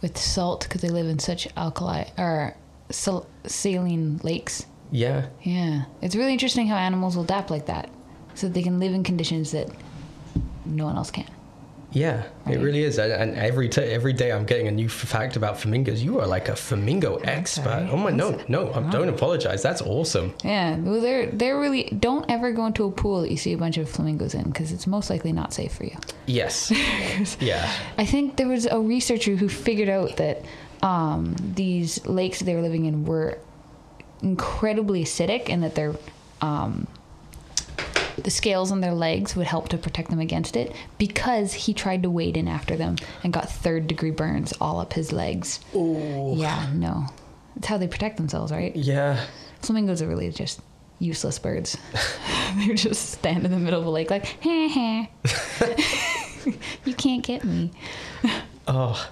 With 0.01 0.17
salt, 0.17 0.63
because 0.63 0.81
they 0.81 0.89
live 0.89 1.07
in 1.07 1.19
such 1.19 1.47
alkali 1.55 2.05
or 2.17 2.57
sal- 2.91 3.27
saline 3.45 4.19
lakes. 4.23 4.65
Yeah, 4.91 5.25
Yeah, 5.41 5.85
it's 6.01 6.15
really 6.15 6.31
interesting 6.33 6.67
how 6.67 6.75
animals 6.77 7.15
will 7.17 7.23
adapt 7.23 7.49
like 7.49 7.65
that, 7.65 7.89
so 8.35 8.47
that 8.47 8.53
they 8.53 8.61
can 8.63 8.79
live 8.79 8.93
in 8.93 9.03
conditions 9.03 9.51
that 9.51 9.67
no 10.65 10.85
one 10.85 10.95
else 10.95 11.11
can. 11.11 11.25
yeah, 11.91 12.23
it 12.49 12.59
really 12.59 12.83
is. 12.83 12.99
And- 12.99 13.11
And 13.13 13.35
every 13.35 13.69
t- 13.69 13.81
every 13.81 14.11
day 14.13 14.29
I'm 14.31 14.45
getting 14.45 14.67
a 14.67 14.71
new 14.71 14.89
fact 14.89 15.37
about 15.37 15.57
flamingos. 15.59 16.03
You 16.03 16.19
are 16.19 16.27
like 16.27 16.49
a 16.49 16.55
flamingo 16.55 17.15
expert. 17.23 17.65
right. 17.65 17.89
Oh 17.89 17.95
my, 17.97 18.11
no, 18.11 18.37
no, 18.49 18.71
I 18.73 18.81
don't 18.91 19.07
apologize. 19.09 19.61
That's 19.63 19.81
awesome. 19.81 20.33
Yeah, 20.43 20.75
well, 20.77 20.99
they're 21.01 21.27
they're 21.27 21.57
really 21.59 21.83
don't 21.97 22.25
ever 22.29 22.51
go 22.51 22.65
into 22.65 22.83
a 22.85 22.91
pool 22.91 23.21
that 23.21 23.31
you 23.31 23.37
see 23.37 23.53
a 23.53 23.57
bunch 23.57 23.77
of 23.77 23.89
flamingos 23.89 24.33
in 24.33 24.43
because 24.43 24.71
it's 24.73 24.85
most 24.87 25.09
likely 25.09 25.31
not 25.31 25.53
safe 25.53 25.71
for 25.73 25.85
you. 25.85 25.95
Yes. 26.25 26.69
yeah. 27.39 27.65
I 27.97 28.05
think 28.05 28.35
there 28.35 28.47
was 28.49 28.65
a 28.65 28.79
researcher 28.79 29.35
who 29.37 29.47
figured 29.49 29.89
out 29.89 30.17
that 30.17 30.43
um, 30.85 31.35
these 31.39 32.05
lakes 32.05 32.39
they 32.39 32.55
were 32.55 32.61
living 32.61 32.85
in 32.85 33.05
were 33.05 33.39
incredibly 34.21 35.03
acidic 35.03 35.49
and 35.49 35.63
that 35.63 35.73
their 35.73 35.95
um, 36.41 36.87
the 38.17 38.29
scales 38.29 38.71
on 38.71 38.81
their 38.81 38.93
legs 38.93 39.35
would 39.35 39.47
help 39.47 39.69
to 39.69 39.77
protect 39.77 40.09
them 40.09 40.19
against 40.19 40.55
it 40.55 40.73
because 40.97 41.53
he 41.53 41.73
tried 41.73 42.03
to 42.03 42.09
wade 42.09 42.37
in 42.37 42.47
after 42.47 42.75
them 42.75 42.95
and 43.23 43.33
got 43.33 43.49
third 43.49 43.87
degree 43.87 44.11
burns 44.11 44.53
all 44.61 44.79
up 44.79 44.93
his 44.93 45.11
legs. 45.11 45.59
Oh. 45.73 46.35
Yeah, 46.35 46.69
no. 46.73 47.07
It's 47.57 47.67
how 47.67 47.77
they 47.77 47.87
protect 47.87 48.17
themselves, 48.17 48.51
right? 48.51 48.75
Yeah. 48.75 49.25
Flamingos 49.61 50.01
are 50.01 50.07
really 50.07 50.29
just 50.29 50.61
useless 50.99 51.39
birds. 51.39 51.77
They're 52.57 52.75
just 52.75 53.11
stand 53.11 53.43
in 53.43 53.51
the 53.51 53.57
middle 53.57 53.79
of 53.81 53.87
a 53.87 53.89
lake 53.89 54.11
like, 54.11 54.25
heh 54.25 54.67
heh. 54.67 55.05
you 56.85 56.93
can't 56.93 57.23
get 57.23 57.43
me. 57.43 57.71
Oh, 58.67 59.09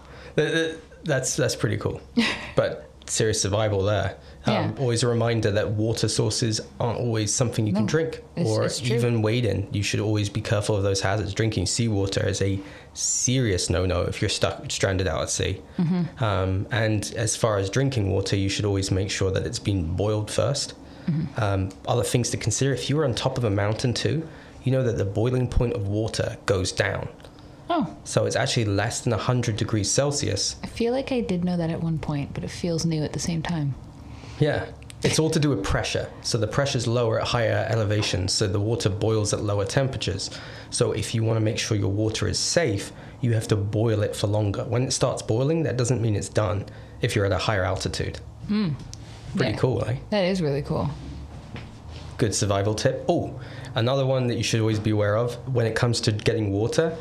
that's 1.04 1.36
that's 1.36 1.56
pretty 1.56 1.78
cool. 1.78 2.02
But 2.56 2.88
serious 3.08 3.42
survival 3.42 3.84
there. 3.84 4.16
Um, 4.46 4.54
Yeah. 4.54 4.72
Always 4.80 5.02
a 5.04 5.08
reminder 5.08 5.52
that 5.52 5.72
water 5.72 6.08
sources 6.08 6.62
aren't 6.80 7.00
always 7.00 7.34
something 7.34 7.66
you 7.68 7.74
can 7.74 7.86
drink 7.88 8.22
it's- 8.36 8.48
or 8.48 8.64
it's 8.64 8.82
even 8.82 9.22
wade 9.22 9.46
in. 9.46 9.68
You 9.72 9.82
should 9.84 10.00
always 10.00 10.30
be 10.30 10.40
careful 10.42 10.76
of 10.76 10.84
those 10.84 11.02
hazards. 11.02 11.34
Drinking 11.34 11.66
seawater 11.66 12.28
is 12.28 12.42
a 12.42 12.60
serious 12.94 13.70
no-no 13.70 14.02
if 14.04 14.22
you're 14.22 14.30
stuck 14.30 14.70
stranded 14.72 15.08
out 15.08 15.22
at 15.24 15.30
sea. 15.30 15.62
Mm-hmm. 15.80 16.24
Um, 16.24 16.68
and 16.72 17.12
as 17.18 17.36
far 17.36 17.58
as 17.58 17.70
drinking 17.70 18.12
water, 18.12 18.36
you 18.36 18.50
should 18.50 18.66
always 18.66 18.92
make 18.92 19.10
sure 19.10 19.32
that 19.32 19.46
it's 19.46 19.60
been 19.60 19.96
boiled 19.96 20.28
1st 20.30 20.74
Mm-hmm. 21.04 21.44
Um, 21.44 21.70
other 21.86 22.04
things 22.04 22.30
to 22.30 22.38
consider: 22.38 22.72
if 22.74 22.90
you 22.90 22.96
were 22.96 23.04
on 23.04 23.14
top 23.14 23.38
of 23.38 23.44
a 23.44 23.50
mountain 23.50 23.94
too, 23.94 24.26
you 24.64 24.72
know 24.72 24.84
that 24.84 24.98
the 24.98 25.04
boiling 25.04 25.50
point 25.50 25.74
of 25.74 25.90
water 25.90 26.38
goes 26.46 26.72
down. 26.72 27.10
Oh, 27.76 27.96
So 28.04 28.26
it's 28.26 28.36
actually 28.36 28.66
less 28.66 29.02
than 29.02 29.12
100 29.12 29.58
degrees 29.58 29.90
Celsius. 29.90 30.58
I 30.64 30.68
feel 30.68 30.94
like 30.94 31.12
I 31.12 31.22
did 31.22 31.44
know 31.44 31.58
that 31.58 31.72
at 31.72 31.82
one 31.82 31.98
point, 31.98 32.32
but 32.34 32.44
it 32.44 32.52
feels 32.52 32.86
new 32.86 33.02
at 33.04 33.14
the 33.14 33.20
same 33.20 33.42
time. 33.42 33.74
Yeah. 34.40 34.66
It's 35.02 35.18
all 35.20 35.32
to 35.32 35.40
do 35.40 35.50
with 35.50 35.64
pressure. 35.64 36.08
So 36.22 36.38
the 36.38 36.48
pressure's 36.48 36.86
lower 36.88 37.20
at 37.20 37.28
higher 37.28 37.66
elevations, 37.70 38.32
so 38.32 38.48
the 38.48 38.60
water 38.60 38.90
boils 38.90 39.34
at 39.34 39.42
lower 39.42 39.66
temperatures. 39.66 40.30
So 40.70 40.92
if 40.92 41.14
you 41.16 41.24
want 41.24 41.38
to 41.38 41.44
make 41.44 41.58
sure 41.58 41.76
your 41.76 41.92
water 41.92 42.28
is 42.28 42.38
safe, 42.40 42.92
you 43.22 43.34
have 43.34 43.48
to 43.50 43.56
boil 43.56 44.04
it 44.04 44.16
for 44.16 44.28
longer. 44.28 44.64
When 44.66 44.84
it 44.84 44.92
starts 44.94 45.22
boiling, 45.24 45.64
that 45.64 45.76
doesn't 45.76 46.00
mean 46.02 46.16
it's 46.16 46.30
done 46.30 46.66
if 47.02 47.16
you're 47.16 47.26
at 47.26 47.32
a 47.32 47.38
higher 47.38 47.64
altitude. 47.64 48.20
Hmm. 48.48 48.70
Pretty 49.36 49.54
Yeah. 49.54 49.58
cool, 49.58 49.84
eh? 49.86 49.96
That 50.12 50.26
is 50.26 50.42
really 50.44 50.62
cool. 50.62 50.90
Good 52.18 52.36
survival 52.36 52.76
tip. 52.76 53.04
Oh, 53.10 53.40
another 53.76 54.06
one 54.06 54.28
that 54.28 54.36
you 54.36 54.44
should 54.44 54.60
always 54.62 54.80
be 54.80 54.92
aware 54.92 55.18
of 55.18 55.34
when 55.54 55.66
it 55.66 55.76
comes 55.76 56.00
to 56.02 56.12
getting 56.12 56.52
water, 56.54 56.96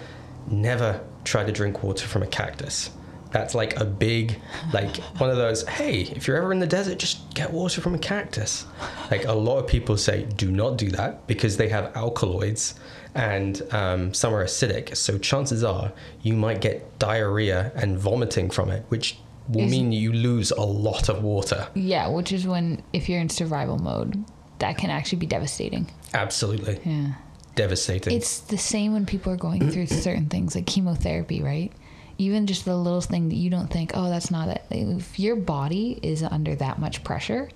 never 0.49 1.01
try 1.25 1.45
to 1.45 1.53
drink 1.53 1.83
water 1.83 2.07
from 2.07 2.23
a 2.23 2.27
cactus. 2.27 2.91
That's 3.31 3.55
like 3.55 3.81
a 3.81 3.85
big, 3.85 4.39
like 4.75 4.97
one 5.19 5.31
of 5.31 5.37
those, 5.37 5.67
hey, 5.67 6.03
if 6.03 6.27
you're 6.27 6.37
ever 6.37 6.53
in 6.53 6.59
the 6.59 6.67
desert, 6.67 6.99
just 6.99 7.33
get 7.35 7.51
water 7.51 7.81
from 7.81 7.95
a 7.95 7.99
cactus. 7.99 8.67
Like 9.11 9.25
a 9.25 9.33
lot 9.33 9.59
of 9.59 9.67
people 9.67 9.97
say, 9.97 10.25
do 10.25 10.51
not 10.51 10.77
do 10.77 10.91
that 10.91 11.27
because 11.27 11.57
they 11.57 11.69
have 11.69 11.97
alkaloids 11.97 12.75
and 13.15 13.63
um, 13.73 14.13
some 14.13 14.35
are 14.35 14.45
acidic. 14.45 14.97
So 14.97 15.17
chances 15.19 15.65
are 15.65 15.93
you 16.23 16.35
might 16.35 16.61
get 16.61 16.99
diarrhea 16.99 17.73
and 17.75 17.99
vomiting 17.99 18.51
from 18.51 18.71
it, 18.71 18.85
which 18.89 19.17
will 19.49 19.63
Is- 19.63 19.71
mean 19.71 19.93
you 19.93 20.13
lose 20.13 20.51
a 20.51 20.61
lot 20.63 21.09
of 21.09 21.23
water. 21.23 21.69
Yeah, 21.75 22.09
which 22.09 22.33
is 22.33 22.47
when 22.47 22.83
if 22.93 23.09
you're 23.09 23.21
in 23.21 23.29
survival 23.31 23.79
mode, 23.79 24.23
that 24.59 24.77
can 24.77 24.91
actually 24.91 25.19
be 25.19 25.27
devastating. 25.27 25.91
Absolutely 26.15 26.79
Yeah. 26.85 27.13
Devastating. 27.55 28.17
It's 28.17 28.41
the 28.41 28.59
same 28.59 28.93
when 28.93 29.07
people 29.07 29.33
are 29.33 29.37
going 29.37 29.71
through 29.71 29.87
certain 29.87 30.27
things 30.27 30.55
like 30.55 30.67
chemotherapy, 30.67 31.43
right? 31.43 31.73
Even 32.19 32.47
just 32.47 32.65
the 32.65 32.77
little 32.77 33.01
thing 33.01 33.29
that 33.31 33.37
you 33.37 33.51
don't 33.51 33.69
think, 33.69 33.93
oh, 33.95 34.09
that's 34.09 34.31
not 34.31 34.49
it. 34.49 34.63
If 34.71 35.19
your 35.19 35.37
body 35.37 35.99
is 36.03 36.23
under 36.23 36.55
that 36.57 36.79
much 36.79 37.03
pressure, 37.05 37.49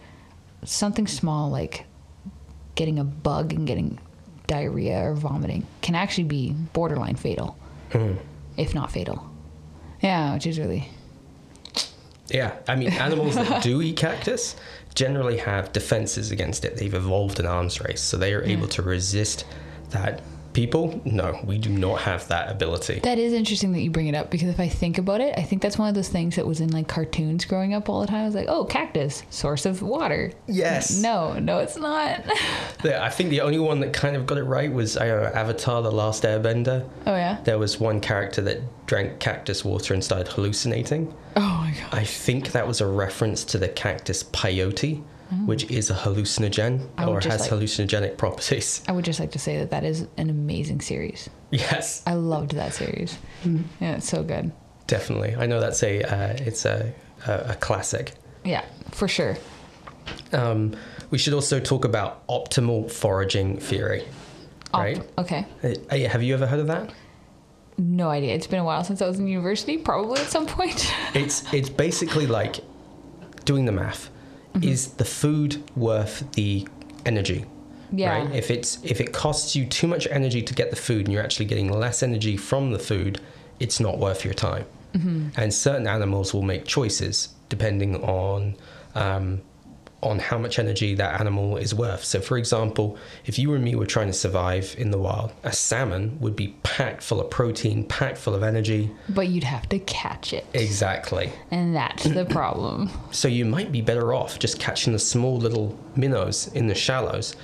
something 0.65 1.07
small 1.07 1.51
like 1.51 1.85
getting 2.75 2.99
a 2.99 3.05
bug 3.05 3.53
and 3.53 3.67
getting 3.67 3.99
diarrhea 4.47 4.99
or 4.99 5.15
vomiting 5.15 5.67
can 5.83 5.95
actually 5.95 6.25
be 6.25 6.53
borderline 6.73 7.17
fatal, 7.17 7.57
mm-hmm. 7.91 8.19
if 8.57 8.75
not 8.75 8.91
fatal. 8.91 9.31
Yeah, 10.01 10.35
which 10.35 10.47
is 10.47 10.59
really 10.59 10.89
Yeah, 12.29 12.55
I 12.69 12.77
mean, 12.77 12.91
animals 12.91 13.35
that 13.35 13.63
do 13.63 13.81
eat 13.83 13.97
cactus 13.97 14.57
generally 14.95 15.39
have 15.39 15.73
defenses 15.73 16.31
against 16.31 16.65
it. 16.65 16.77
They've 16.77 16.95
evolved 16.95 17.39
an 17.39 17.47
arms 17.47 17.81
race, 17.81 18.01
so 18.01 18.17
they 18.17 18.35
are 18.35 18.43
able 18.43 18.69
to 18.69 18.83
resist 18.83 19.45
that. 19.91 20.23
People, 20.53 21.03
no, 21.05 21.39
we 21.45 21.59
do 21.59 21.69
not 21.69 22.01
have 22.01 22.27
that 22.29 22.51
ability. 22.51 23.01
That 23.01 23.19
is 23.19 23.35
interesting 23.35 23.73
that 23.75 23.81
you 23.83 23.91
bring 23.91 24.07
it 24.07 24.15
up 24.15 24.31
because 24.31 24.49
if 24.49 24.59
I 24.59 24.69
think 24.71 24.97
about 24.97 25.21
it, 25.21 25.35
I 25.37 25.43
think 25.43 25.61
that's 25.61 25.77
one 25.77 25.91
of 25.91 25.95
those 25.95 26.09
things 26.09 26.37
that 26.37 26.47
was 26.47 26.63
in 26.63 26.71
like 26.73 26.89
cartoons 26.89 27.45
growing 27.45 27.75
up 27.75 27.91
all 27.91 28.01
the 28.01 28.07
time. 28.07 28.23
I 28.23 28.25
was 28.25 28.35
like, 28.35 28.49
oh, 28.49 28.65
cactus, 28.65 29.23
source 29.29 29.67
of 29.67 29.83
water. 29.83 30.33
Yes. 30.47 30.97
No, 30.97 31.39
no, 31.39 31.59
it's 31.59 31.77
not. 31.77 32.25
The- 32.83 33.03
I 33.03 33.11
think 33.11 33.29
the 33.29 33.43
only 33.43 33.59
one 33.59 33.81
that 33.81 33.93
kind 33.93 34.17
of 34.17 34.25
got 34.25 34.39
it 34.39 34.45
right 34.45 34.73
was 34.73 34.97
uh, 34.97 35.31
Avatar: 35.35 35.83
The 35.83 35.93
Last 35.93 36.23
Airbender. 36.23 36.89
oh, 37.07 37.15
yeah? 37.15 37.37
There 37.45 37.59
was 37.59 37.79
one 37.79 38.01
character 38.01 38.41
that 38.43 38.61
drank 38.87 39.19
cactus 39.19 39.63
water 39.63 39.93
and 39.93 40.03
started 40.03 40.29
hallucinating. 40.29 41.13
Oh, 41.37 41.41
my 41.41 41.75
God. 41.79 41.93
I 42.01 42.05
think 42.05 42.53
that 42.53 42.67
was 42.67 42.81
a 42.81 42.87
reference 42.87 43.45
to 43.47 43.59
the 43.59 43.69
cactus 43.69 44.23
peyote, 44.25 45.03
which 45.45 45.65
is 45.71 45.91
a 45.91 45.95
hallucinogen 45.95 46.87
or 46.99 47.21
has 47.21 47.41
like- 47.41 47.51
hallucinogenic 47.51 48.17
properties. 48.17 48.83
I 48.89 48.93
would 48.93 49.05
just 49.05 49.19
like 49.21 49.33
to 49.33 49.39
say 49.39 49.59
that 49.59 49.71
that 49.71 49.85
is 49.85 50.07
an 50.17 50.31
amazing 50.31 50.81
series. 50.81 51.29
Yes, 51.51 52.03
I 52.07 52.15
loved 52.15 52.53
that 52.53 52.73
series. 52.75 53.17
Yeah, 53.81 53.97
it's 53.97 54.09
so 54.09 54.23
good. 54.23 54.53
definitely. 54.87 55.35
I 55.37 55.47
know 55.47 55.61
that's 55.61 55.83
a 55.83 56.03
uh, 56.03 56.37
it's 56.39 56.65
a, 56.65 56.93
a 57.27 57.33
a 57.51 57.55
classic. 57.55 58.13
Yeah, 58.45 58.65
for 58.93 59.09
sure. 59.09 59.37
Um, 60.33 60.75
we 61.11 61.19
should 61.19 61.35
also 61.35 61.59
talk 61.61 61.85
about 61.85 62.27
optimal 62.29 62.91
foraging 62.91 63.59
theory. 63.59 64.03
Op- 64.73 64.81
Right. 64.83 65.01
Okay. 65.19 65.47
Uh, 65.63 65.97
have 66.09 66.23
you 66.23 66.35
ever 66.35 66.47
heard 66.47 66.61
of 66.61 66.67
that? 66.69 66.93
No 67.79 68.09
idea. 68.11 68.35
It's 68.35 68.47
been 68.47 68.59
a 68.61 68.65
while 68.65 68.85
since 68.85 69.03
I 69.03 69.07
was 69.09 69.19
in 69.19 69.27
university, 69.29 69.79
probably 69.79 70.21
at 70.21 70.29
some 70.29 70.47
point. 70.47 70.93
It's 71.15 71.43
it's 71.53 71.69
basically 71.69 72.27
like 72.27 72.61
doing 73.45 73.65
the 73.67 73.73
math. 73.73 74.11
Is 74.63 74.89
the 74.95 75.05
food 75.05 75.63
worth 75.77 76.31
the 76.33 76.67
energy? 77.05 77.45
Yeah. 77.93 78.19
Right? 78.19 78.35
If 78.35 78.51
it's 78.51 78.83
if 78.83 79.01
it 79.01 79.13
costs 79.13 79.55
you 79.55 79.67
too 79.67 79.87
much 79.87 80.07
energy 80.11 80.43
to 80.43 80.55
get 80.55 80.71
the 80.71 80.77
food 80.77 81.07
and 81.07 81.13
you're 81.13 81.23
actually 81.23 81.47
getting 81.47 81.71
less 81.71 82.03
energy 82.03 82.37
from 82.37 82.73
the 82.73 82.79
food, 82.79 83.21
it's 83.61 83.81
not 83.81 83.99
worth 83.99 84.25
your 84.25 84.35
time. 84.35 84.67
And 85.37 85.53
certain 85.53 85.87
animals 85.87 86.33
will 86.33 86.43
make 86.43 86.65
choices 86.65 87.29
depending 87.51 87.97
on 88.03 88.57
um, 88.95 89.43
on 90.03 90.19
how 90.19 90.39
much 90.39 90.59
energy 90.59 90.95
that 90.95 91.21
animal 91.21 91.57
is 91.57 91.75
worth. 91.75 92.05
So, 92.05 92.21
for 92.21 92.37
example, 92.37 92.99
if 93.25 93.39
you 93.39 93.55
and 93.55 93.65
me 93.65 93.75
were 93.75 93.87
trying 93.87 94.09
to 94.09 94.13
survive 94.13 94.75
in 94.79 94.91
the 94.91 94.99
wild, 94.99 95.33
a 95.43 95.53
salmon 95.53 96.19
would 96.21 96.37
be 96.37 96.49
packed 96.63 97.03
full 97.03 97.21
of 97.21 97.31
protein, 97.31 97.85
packed 97.85 98.19
full 98.19 98.35
of 98.35 98.43
energy. 98.43 98.91
but 99.09 99.29
you'd 99.29 99.45
have 99.45 99.69
to 99.71 99.79
catch 99.81 100.33
it. 100.33 100.47
Exactly. 100.55 101.33
And 101.51 101.75
that's 101.75 102.05
the 102.05 102.25
problem. 102.31 102.91
So 103.11 103.27
you 103.27 103.45
might 103.47 103.73
be 103.73 103.81
better 103.81 104.13
off 104.13 104.39
just 104.39 104.61
catching 104.61 104.93
the 104.93 104.99
small 104.99 105.39
little 105.39 105.79
minnows 105.97 106.49
in 106.49 106.67
the 106.67 106.75
shallows. 106.75 107.35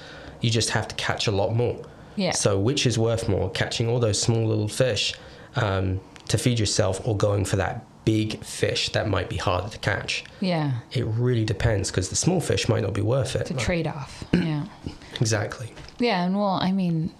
You 0.41 0.51
just 0.51 0.71
have 0.71 0.89
to 0.89 0.95
catch 0.97 1.27
a 1.27 1.33
lot 1.33 1.55
more. 1.55 1.83
Yeah. 2.17 2.33
So 2.33 2.59
which 2.59 2.85
is 2.87 2.99
worth 2.99 3.29
more, 3.29 3.51
catching 3.51 3.89
all 3.89 3.99
those 3.99 4.21
small 4.21 4.47
little 4.47 4.69
fish 4.69 5.15
um, 5.57 6.01
to 6.29 6.37
feed 6.37 6.59
yourself, 6.59 7.01
or 7.07 7.17
going 7.17 7.45
for 7.45 7.57
that 7.57 7.85
big 8.05 8.43
fish 8.43 8.89
that 8.91 9.09
might 9.09 9.29
be 9.29 9.37
harder 9.37 9.69
to 9.69 9.79
catch? 9.79 10.25
Yeah. 10.41 10.81
It 10.93 11.05
really 11.07 11.45
depends 11.45 11.91
because 11.91 12.09
the 12.11 12.17
small 12.17 12.41
fish 12.41 12.69
might 12.69 12.83
not 12.83 12.95
be 12.95 13.03
worth 13.03 13.35
it. 13.37 13.43
It's 13.43 13.51
a 13.51 13.55
trade 13.55 13.87
off. 13.87 14.25
Yeah. 14.33 14.67
Exactly. 15.21 15.73
Yeah, 15.99 16.25
and 16.25 16.35
well, 16.35 16.59
I 16.61 16.73
mean, 16.73 17.13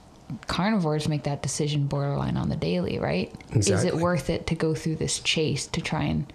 carnivores 0.47 1.09
make 1.09 1.25
that 1.25 1.43
decision 1.43 1.87
borderline 1.87 2.37
on 2.37 2.49
the 2.49 2.57
daily, 2.57 2.99
right? 2.99 3.33
Exactly. 3.53 3.75
Is 3.75 3.85
it 3.85 4.01
worth 4.01 4.31
it 4.31 4.47
to 4.49 4.55
go 4.55 4.75
through 4.75 4.97
this 4.97 5.21
chase 5.21 5.67
to 5.69 5.81
try 5.81 6.05
and 6.05 6.33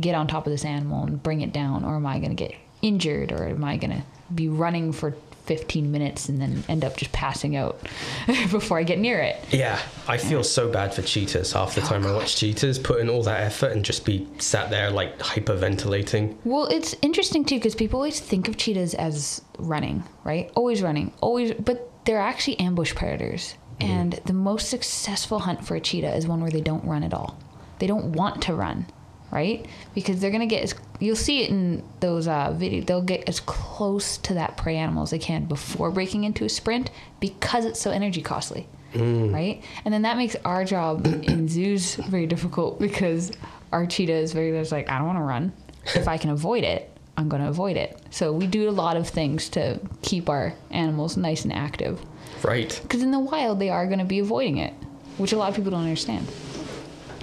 get 0.00 0.14
on 0.14 0.26
top 0.26 0.46
of 0.46 0.52
this 0.52 0.64
animal 0.64 1.04
and 1.04 1.22
bring 1.22 1.42
it 1.42 1.52
down, 1.52 1.84
or 1.84 1.96
am 1.96 2.06
I 2.06 2.18
going 2.18 2.34
to 2.34 2.34
get 2.34 2.54
injured, 2.82 3.30
or 3.30 3.46
am 3.46 3.62
I 3.62 3.76
going 3.76 3.90
to 3.92 4.02
be 4.34 4.48
running 4.48 4.90
for 4.92 5.14
15 5.46 5.90
minutes 5.90 6.28
and 6.28 6.40
then 6.40 6.64
end 6.68 6.84
up 6.84 6.96
just 6.96 7.12
passing 7.12 7.56
out 7.56 7.80
before 8.50 8.78
I 8.78 8.82
get 8.82 8.98
near 8.98 9.20
it? 9.20 9.42
Yeah, 9.50 9.80
I 10.08 10.16
feel 10.16 10.42
so 10.42 10.70
bad 10.70 10.92
for 10.92 11.02
cheetahs 11.02 11.52
half 11.52 11.74
the 11.74 11.82
oh, 11.82 11.86
time 11.86 12.06
I 12.06 12.12
watch 12.12 12.36
cheetahs 12.36 12.78
put 12.78 13.00
in 13.00 13.08
all 13.08 13.22
that 13.22 13.40
effort 13.40 13.72
and 13.72 13.84
just 13.84 14.04
be 14.04 14.28
sat 14.38 14.70
there 14.70 14.90
like 14.90 15.18
hyperventilating. 15.18 16.36
Well, 16.44 16.66
it's 16.66 16.94
interesting 17.02 17.44
too 17.44 17.56
because 17.56 17.74
people 17.74 17.98
always 17.98 18.20
think 18.20 18.48
of 18.48 18.56
cheetahs 18.56 18.94
as 18.94 19.42
running, 19.58 20.04
right? 20.24 20.50
Always 20.54 20.82
running, 20.82 21.12
always, 21.20 21.52
but 21.52 21.90
they're 22.04 22.20
actually 22.20 22.58
ambush 22.60 22.94
predators. 22.94 23.54
Mm-hmm. 23.80 23.92
And 23.92 24.12
the 24.24 24.32
most 24.32 24.68
successful 24.68 25.40
hunt 25.40 25.66
for 25.66 25.76
a 25.76 25.80
cheetah 25.80 26.14
is 26.14 26.26
one 26.26 26.40
where 26.40 26.50
they 26.50 26.60
don't 26.60 26.84
run 26.84 27.02
at 27.02 27.12
all. 27.12 27.38
They 27.78 27.86
don't 27.86 28.12
want 28.12 28.42
to 28.42 28.54
run, 28.54 28.86
right? 29.30 29.66
Because 29.94 30.20
they're 30.20 30.30
gonna 30.30 30.46
get 30.46 30.62
as 30.62 30.74
you'll 31.00 31.16
see 31.16 31.42
it 31.42 31.50
in 31.50 31.82
those 32.00 32.26
uh, 32.26 32.52
videos. 32.52 32.86
They'll 32.86 33.02
get 33.02 33.28
as 33.28 33.40
close 33.40 34.16
to 34.18 34.34
that 34.34 34.56
prey 34.56 34.76
animal 34.76 35.02
as 35.02 35.10
they 35.10 35.18
can 35.18 35.44
before 35.44 35.90
breaking 35.90 36.24
into 36.24 36.44
a 36.44 36.48
sprint 36.48 36.90
because 37.20 37.64
it's 37.64 37.80
so 37.80 37.90
energy 37.90 38.22
costly, 38.22 38.66
right? 38.94 39.62
And 39.84 39.92
then 39.92 40.02
that 40.02 40.16
makes 40.16 40.36
our 40.44 40.64
job 40.64 41.06
in 41.06 41.48
zoos 41.50 41.96
very 41.96 42.26
difficult 42.26 42.78
because 42.78 43.32
our 43.72 43.86
cheetah 43.86 44.12
is 44.12 44.32
very 44.32 44.52
much 44.52 44.72
like 44.72 44.88
I 44.90 44.98
don't 44.98 45.06
want 45.06 45.18
to 45.18 45.22
run. 45.22 45.52
If 45.94 46.08
I 46.08 46.18
can 46.18 46.30
avoid 46.30 46.64
it, 46.64 46.90
I'm 47.16 47.28
going 47.28 47.42
to 47.42 47.48
avoid 47.48 47.76
it. 47.76 47.98
So 48.10 48.32
we 48.32 48.46
do 48.46 48.68
a 48.68 48.72
lot 48.72 48.96
of 48.96 49.08
things 49.08 49.48
to 49.50 49.80
keep 50.02 50.28
our 50.28 50.52
animals 50.70 51.16
nice 51.16 51.44
and 51.44 51.52
active. 51.52 52.00
Right. 52.42 52.78
Because 52.82 53.02
in 53.02 53.10
the 53.10 53.18
wild, 53.18 53.58
they 53.58 53.70
are 53.70 53.86
going 53.86 54.00
to 54.00 54.04
be 54.04 54.18
avoiding 54.18 54.58
it, 54.58 54.74
which 55.16 55.32
a 55.32 55.38
lot 55.38 55.48
of 55.48 55.56
people 55.56 55.70
don't 55.70 55.82
understand. 55.82 56.26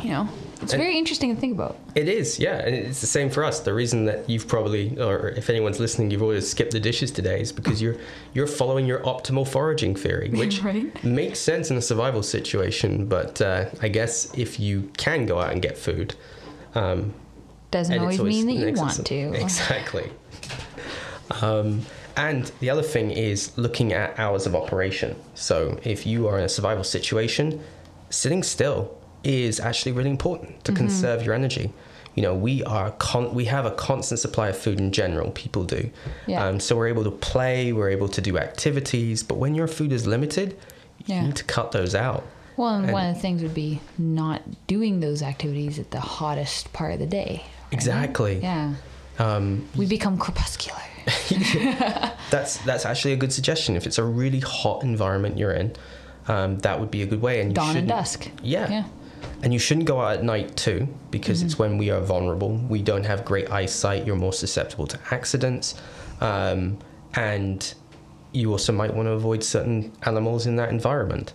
You 0.04 0.10
know, 0.10 0.30
it's 0.63 0.73
And- 0.73 0.82
very 0.82 0.97
interesting 0.97 1.34
to 1.36 1.39
think 1.39 1.54
about. 1.54 1.78
It 1.95 2.08
is, 2.10 2.39
yeah, 2.39 2.58
and 2.65 2.73
it's 2.76 3.02
the 3.02 3.08
same 3.08 3.30
for 3.30 3.43
us. 3.43 3.60
The 3.60 3.73
reason 3.73 4.06
that 4.06 4.28
you've 4.30 4.47
probably, 4.47 4.97
or 4.99 5.30
if 5.30 5.49
anyone's 5.49 5.80
listening, 5.80 6.10
you've 6.12 6.21
always 6.23 6.49
skipped 6.49 6.71
the 6.71 6.80
dishes 6.80 7.12
today 7.12 7.41
is 7.41 7.52
because 7.52 7.82
you're 7.82 7.97
you're 8.34 8.47
following 8.47 8.86
your 8.86 8.99
optimal 8.99 9.47
foraging 9.47 9.95
theory, 9.95 10.30
which 10.34 10.63
Right. 10.63 11.04
makes 11.04 11.39
sense 11.39 11.69
in 11.71 11.78
a 11.78 11.82
survival 11.82 12.23
situation. 12.23 13.06
But 13.08 13.41
uh, 13.41 13.65
I 13.82 13.88
guess 13.89 14.32
if 14.38 14.60
you 14.60 14.89
can 14.97 15.26
go 15.26 15.39
out 15.39 15.52
and 15.52 15.62
get 15.62 15.78
food, 15.78 16.15
um, 16.76 17.13
Doesn't 17.71 17.93
and 17.93 18.02
always 18.02 18.19
mean 18.21 18.47
that 18.47 18.54
you 18.54 18.73
want 18.73 19.06
to. 19.06 19.34
Exactly. 19.43 20.10
Um, 21.41 21.82
and 22.15 22.52
the 22.60 22.69
other 22.69 22.84
thing 22.84 23.10
is 23.12 23.58
looking 23.58 23.93
at 23.93 24.17
hours 24.19 24.45
of 24.45 24.56
operation. 24.56 25.15
So 25.36 25.80
if 25.84 26.06
you 26.06 26.28
are 26.28 26.38
in 26.38 26.43
a 26.45 26.49
survival 26.49 26.84
situation, 26.84 27.60
sitting 28.10 28.43
still 28.43 28.95
is 29.24 29.60
actually 29.60 29.92
really 29.94 30.10
important 30.10 30.64
to 30.66 30.72
Mm-hmm. 30.72 30.84
conserve 30.88 31.24
your 31.24 31.34
energy. 31.34 31.72
You 32.16 32.22
know, 32.24 32.36
we 32.36 32.64
are 32.64 32.92
con- 32.92 33.34
we 33.34 33.46
have 33.46 33.66
a 33.66 33.72
constant 33.72 34.20
supply 34.20 34.50
of 34.50 34.58
food 34.58 34.80
in 34.80 34.92
general. 34.92 35.32
People 35.32 35.64
do, 35.64 35.90
Yeah. 36.28 36.46
um, 36.46 36.60
so 36.60 36.76
we're 36.76 36.88
able 36.90 37.04
to 37.06 37.12
play, 37.12 37.74
we're 37.74 37.90
able 37.90 38.08
to 38.10 38.22
do 38.22 38.38
activities. 38.38 39.24
But 39.24 39.36
when 39.36 39.56
your 39.56 39.68
food 39.68 39.92
is 39.92 40.06
limited, 40.06 40.56
Yeah. 41.06 41.22
you 41.22 41.28
need 41.28 41.36
to 41.38 41.44
cut 41.46 41.72
those 41.72 41.96
out. 41.96 42.24
Well, 42.56 42.76
and, 42.76 42.84
And- 42.86 42.94
one 42.94 43.08
of 43.10 43.16
the 43.16 43.22
things 43.22 43.42
would 43.42 43.56
be 43.56 43.80
not 43.98 44.42
doing 44.68 45.00
those 45.00 45.24
activities 45.24 45.80
at 45.80 45.90
the 45.90 46.00
hottest 46.00 46.72
part 46.72 46.94
of 46.94 47.00
the 47.00 47.08
day. 47.08 47.42
right? 47.42 47.74
Exactly. 47.74 48.40
Yeah. 48.42 48.76
Um, 49.18 49.68
We 49.76 49.88
become 49.88 50.18
crepuscular. 50.20 50.80
that's 52.30 52.58
that's 52.60 52.86
actually 52.86 53.14
a 53.14 53.18
good 53.18 53.34
suggestion. 53.34 53.76
If 53.76 53.86
it's 53.86 53.98
a 53.98 54.04
really 54.04 54.40
hot 54.40 54.84
environment 54.84 55.38
you're 55.38 55.52
in, 55.52 55.74
um, 56.28 56.60
that 56.60 56.80
would 56.80 56.92
be 56.92 57.02
a 57.02 57.06
good 57.06 57.22
way. 57.22 57.42
And 57.42 57.50
you 57.50 57.56
Dawn 57.56 57.76
and 57.78 57.88
dusk. 57.88 58.30
Yeah. 58.42 58.70
Yeah. 58.70 58.84
And 59.43 59.53
you 59.53 59.60
shouldn't 59.60 59.86
go 59.86 59.99
out 59.99 60.17
at 60.17 60.23
night 60.23 60.56
too, 60.56 60.88
because 61.12 61.43
it's 61.43 61.60
when 61.60 61.77
we 61.77 61.91
are 61.91 61.99
vulnerable. 61.99 62.56
We 62.69 62.82
don't 62.82 63.03
have 63.03 63.25
great 63.25 63.51
eyesight. 63.51 64.08
You're 64.08 64.15
more 64.15 64.34
susceptible 64.34 64.88
to 64.88 64.99
accidents, 65.12 65.75
um, 66.21 66.79
and 67.13 67.73
you 68.32 68.51
also 68.51 68.71
might 68.73 68.93
want 68.93 69.08
to 69.08 69.12
avoid 69.12 69.43
certain 69.43 69.91
animals 70.03 70.47
in 70.47 70.56
that 70.56 70.69
environment. 70.69 71.34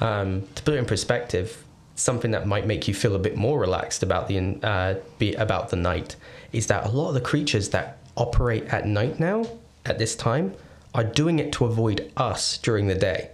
Um, 0.00 0.46
to 0.54 0.62
put 0.62 0.74
it 0.74 0.78
in 0.78 0.86
perspective, 0.86 1.64
something 1.96 2.30
that 2.30 2.46
might 2.46 2.66
make 2.66 2.88
you 2.88 2.94
feel 2.94 3.14
a 3.14 3.18
bit 3.18 3.36
more 3.36 3.58
relaxed 3.58 4.02
about 4.02 4.28
the 4.28 4.58
uh, 4.62 4.94
be, 5.18 5.34
about 5.34 5.68
the 5.68 5.76
night 5.76 6.16
is 6.52 6.68
that 6.68 6.86
a 6.86 6.88
lot 6.88 7.08
of 7.08 7.14
the 7.14 7.20
creatures 7.20 7.68
that 7.70 7.98
operate 8.16 8.64
at 8.72 8.86
night 8.86 9.20
now, 9.20 9.44
at 9.84 9.98
this 9.98 10.16
time, 10.16 10.54
are 10.94 11.04
doing 11.04 11.38
it 11.40 11.52
to 11.52 11.64
avoid 11.64 12.10
us 12.16 12.58
during 12.58 12.86
the 12.86 12.94
day. 12.94 13.30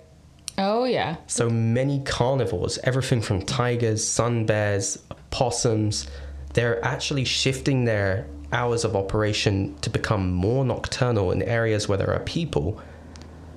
Oh 0.58 0.84
yeah. 0.84 1.16
So 1.26 1.50
many 1.50 2.00
carnivores, 2.00 2.78
everything 2.84 3.20
from 3.20 3.42
tigers, 3.42 4.06
sun 4.06 4.46
bears, 4.46 4.98
possums, 5.30 6.08
they're 6.54 6.82
actually 6.84 7.24
shifting 7.24 7.84
their 7.84 8.26
hours 8.52 8.84
of 8.84 8.96
operation 8.96 9.76
to 9.80 9.90
become 9.90 10.32
more 10.32 10.64
nocturnal 10.64 11.30
in 11.32 11.42
areas 11.42 11.88
where 11.88 11.98
there 11.98 12.12
are 12.12 12.20
people 12.20 12.80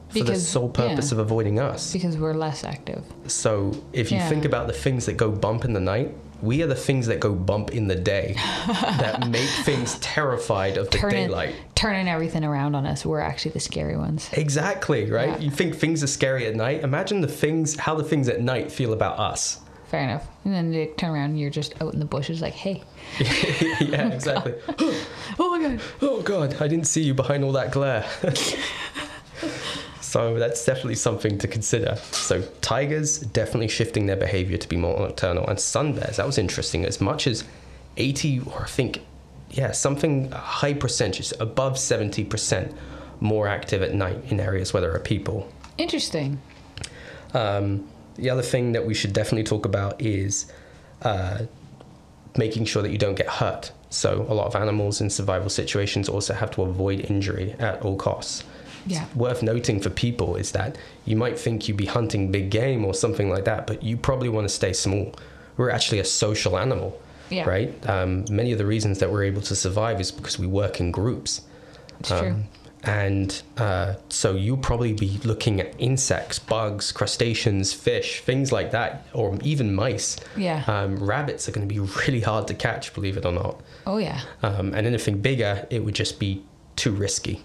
for 0.10 0.24
the 0.24 0.36
sole 0.36 0.70
purpose 0.70 1.12
yeah. 1.12 1.16
of 1.16 1.20
avoiding 1.20 1.60
us. 1.60 1.94
Because 1.94 2.18
we're 2.18 2.34
less 2.34 2.64
active. 2.64 3.04
So 3.28 3.72
if 3.94 4.12
you 4.12 4.18
Yeah. 4.18 4.28
think 4.28 4.44
about 4.44 4.68
the 4.68 4.74
things 4.74 5.06
that 5.06 5.14
go 5.18 5.30
bump 5.32 5.66
in 5.66 5.74
the 5.74 5.80
night, 5.80 6.16
we 6.42 6.62
are 6.64 6.68
the 6.68 6.76
things 6.76 7.08
that 7.08 7.20
go 7.20 7.34
bump 7.34 7.72
in 7.74 7.88
the 7.88 7.96
day 7.96 8.34
that 8.68 9.28
make 9.30 9.50
things 9.66 9.98
terrified 10.00 10.78
of 10.78 10.90
the 10.90 10.98
Turning 10.98 11.28
daylight. 11.28 11.56
turning 11.76 12.08
everything 12.08 12.44
around 12.44 12.76
on 12.76 12.86
us. 12.86 13.06
We're 13.06 13.20
actually 13.20 13.52
the 13.52 13.60
scary 13.60 13.98
ones. 13.98 14.30
Exactly, 14.34 15.10
right? 15.12 15.30
Yeah. 15.30 15.38
You 15.40 15.52
think 15.52 15.76
things 15.76 16.04
are 16.04 16.08
scary 16.08 16.46
at 16.48 16.56
night. 16.56 16.82
Imagine 16.84 17.22
the 17.22 17.28
things 17.28 17.78
how 17.78 17.96
the 17.96 18.04
things 18.04 18.28
at 18.30 18.42
night 18.42 18.72
feel 18.72 18.94
about 18.94 19.20
us. 19.20 19.60
Fair 19.88 20.04
enough. 20.04 20.28
And 20.46 20.54
then 20.54 20.72
they 20.72 20.86
turn 20.88 21.10
around 21.10 21.32
and 21.32 21.40
you're 21.40 21.50
just 21.50 21.74
out 21.82 21.94
in 21.94 22.00
the 22.00 22.06
bushes 22.06 22.42
like, 22.44 22.54
hey. 22.54 22.84
yeah, 23.82 24.10
exactly. 24.10 24.54
Oh 25.42 25.50
my 25.58 25.62
god. 25.62 25.82
Oh 26.02 26.22
god, 26.22 26.62
I 26.62 26.68
didn't 26.68 26.86
see 26.86 27.02
you 27.02 27.14
behind 27.14 27.44
all 27.44 27.54
that 27.54 27.72
glare. 27.72 28.06
So 30.10 30.40
that's 30.40 30.66
definitely 30.66 30.96
something 30.96 31.38
to 31.38 31.48
consider. 31.48 31.96
So 32.12 32.42
tigers 32.62 33.20
definitely 33.20 33.68
shifting 33.68 34.08
their 34.08 34.16
behavior 34.16 34.58
to 34.58 34.68
be 34.68 34.76
more 34.76 35.00
nocturnal, 35.00 35.48
and 35.48 35.60
sun 35.60 35.94
bears. 35.94 36.18
That 36.18 36.26
was 36.26 36.40
interesting. 36.40 36.84
As 36.84 37.00
much 37.00 37.28
as 37.28 37.44
eighty, 37.96 38.40
or 38.40 38.64
I 38.64 38.66
think, 38.66 39.04
yeah, 39.52 39.72
something 39.72 40.32
high 40.32 40.74
percentage, 40.74 41.32
above 41.40 41.78
seventy 41.78 42.24
percent, 42.24 42.76
more 43.20 43.48
active 43.48 43.84
at 43.84 43.94
night 43.94 44.18
in 44.30 44.40
areas 44.40 44.74
where 44.74 44.82
there 44.82 44.96
are 44.96 45.00
people. 45.00 45.48
Interesting. 45.78 46.42
Um, 47.36 47.88
the 48.16 48.32
other 48.32 48.42
thing 48.42 48.72
that 48.72 48.88
we 48.88 48.96
should 48.96 49.14
definitely 49.14 49.44
talk 49.44 49.66
about 49.66 50.02
is 50.02 50.52
uh, 51.04 51.44
making 52.36 52.66
sure 52.66 52.82
that 52.82 52.90
you 52.90 52.98
don't 52.98 53.14
get 53.14 53.28
hurt. 53.28 53.72
So, 53.92 54.26
a 54.28 54.34
lot 54.34 54.48
of 54.48 54.56
animals 54.56 55.02
in 55.02 55.12
survival 55.12 55.52
situations 55.52 56.10
also 56.10 56.34
have 56.34 56.50
to 56.56 56.64
avoid 56.64 57.12
injury 57.12 57.54
at 57.60 57.84
all 57.84 57.96
costs. 57.96 58.44
Yeah. 58.86 59.06
Worth 59.16 59.42
noting 59.44 59.80
for 59.80 59.90
people 59.90 60.36
is 60.36 60.52
that 60.52 60.78
you 61.06 61.16
might 61.16 61.38
think 61.40 61.68
you'd 61.68 61.78
be 61.78 61.86
hunting 61.86 62.32
big 62.32 62.50
game 62.50 62.86
or 62.86 62.94
something 62.94 63.30
like 63.30 63.46
that, 63.46 63.68
but 63.68 63.84
you 63.84 63.98
probably 63.98 64.30
want 64.30 64.46
to 64.48 64.54
stay 64.54 64.74
small. 64.74 65.14
We're 65.58 65.70
actually 65.72 66.00
a 66.00 66.06
social 66.06 66.58
animal, 66.58 67.00
Yeah. 67.30 67.48
right? 67.50 67.90
Um, 67.90 68.26
many 68.30 68.52
of 68.52 68.58
the 68.58 68.66
reasons 68.66 69.00
that 69.00 69.12
we're 69.12 69.24
able 69.24 69.42
to 69.44 69.56
survive 69.56 70.00
is 70.00 70.12
because 70.12 70.40
we 70.40 70.48
work 70.48 70.80
in 70.80 70.92
groups. 70.92 71.42
It's 72.00 72.12
Um, 72.12 72.20
true. 72.20 72.36
And 72.86 73.42
uh, 73.58 73.96
so 74.08 74.36
you'll 74.36 74.56
probably 74.56 74.94
be 74.94 75.20
looking 75.26 75.60
at 75.60 75.74
insects, 75.80 76.40
bugs, 76.40 76.94
crustaceans, 76.94 77.74
fish, 77.74 78.22
things 78.22 78.54
like 78.54 78.72
that, 78.72 79.06
or 79.14 79.38
even 79.44 79.76
mice. 79.76 80.16
Yeah. 80.38 80.64
Um, 80.66 80.96
rabbits 80.96 81.50
are 81.50 81.52
going 81.52 81.68
to 81.68 81.74
be 81.74 81.80
really 82.08 82.22
hard 82.22 82.48
to 82.48 82.54
catch, 82.54 82.94
believe 82.94 83.18
it 83.18 83.26
or 83.26 83.34
not. 83.34 83.60
Oh 83.86 83.98
yeah. 83.98 84.22
Um, 84.44 84.74
and 84.74 84.88
anything 84.88 85.18
bigger, 85.20 85.68
it 85.70 85.84
would 85.84 85.94
just 85.96 86.20
be 86.20 86.42
too 86.78 86.92
risky. 86.92 87.44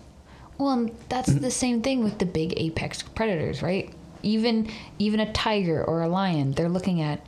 Well, 0.59 0.69
um, 0.69 0.91
that's 1.09 1.33
the 1.33 1.51
same 1.51 1.83
thing 1.83 2.05
with 2.05 2.19
the 2.19 2.27
big 2.27 2.55
apex 2.57 3.03
predators, 3.03 3.63
right? 3.63 3.93
Even 4.23 4.71
even 4.99 5.21
a 5.21 5.33
tiger 5.33 5.83
or 5.85 6.03
a 6.03 6.09
lion, 6.09 6.53
they're 6.53 6.69
looking 6.69 7.01
at 7.01 7.25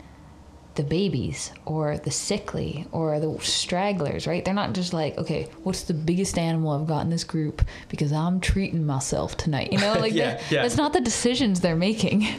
the 0.76 0.82
babies 0.82 1.52
or 1.64 1.96
the 1.98 2.10
sickly 2.10 2.86
or 2.92 3.18
the 3.18 3.38
stragglers, 3.40 4.26
right? 4.26 4.44
They're 4.44 4.54
not 4.54 4.74
just 4.74 4.92
like, 4.92 5.16
okay, 5.18 5.48
what's 5.62 5.82
the 5.84 5.94
biggest 5.94 6.38
animal 6.38 6.72
I've 6.72 6.86
got 6.86 7.00
in 7.00 7.10
this 7.10 7.24
group 7.24 7.62
because 7.88 8.12
I'm 8.12 8.40
treating 8.40 8.84
myself 8.84 9.36
tonight. 9.36 9.72
You 9.72 9.78
know, 9.78 9.94
like 9.98 10.12
Yeah, 10.12 10.40
yeah. 10.50 10.62
that's 10.62 10.76
not 10.76 10.92
the 10.92 11.00
decisions 11.00 11.60
they're 11.60 11.76
making. 11.76 12.26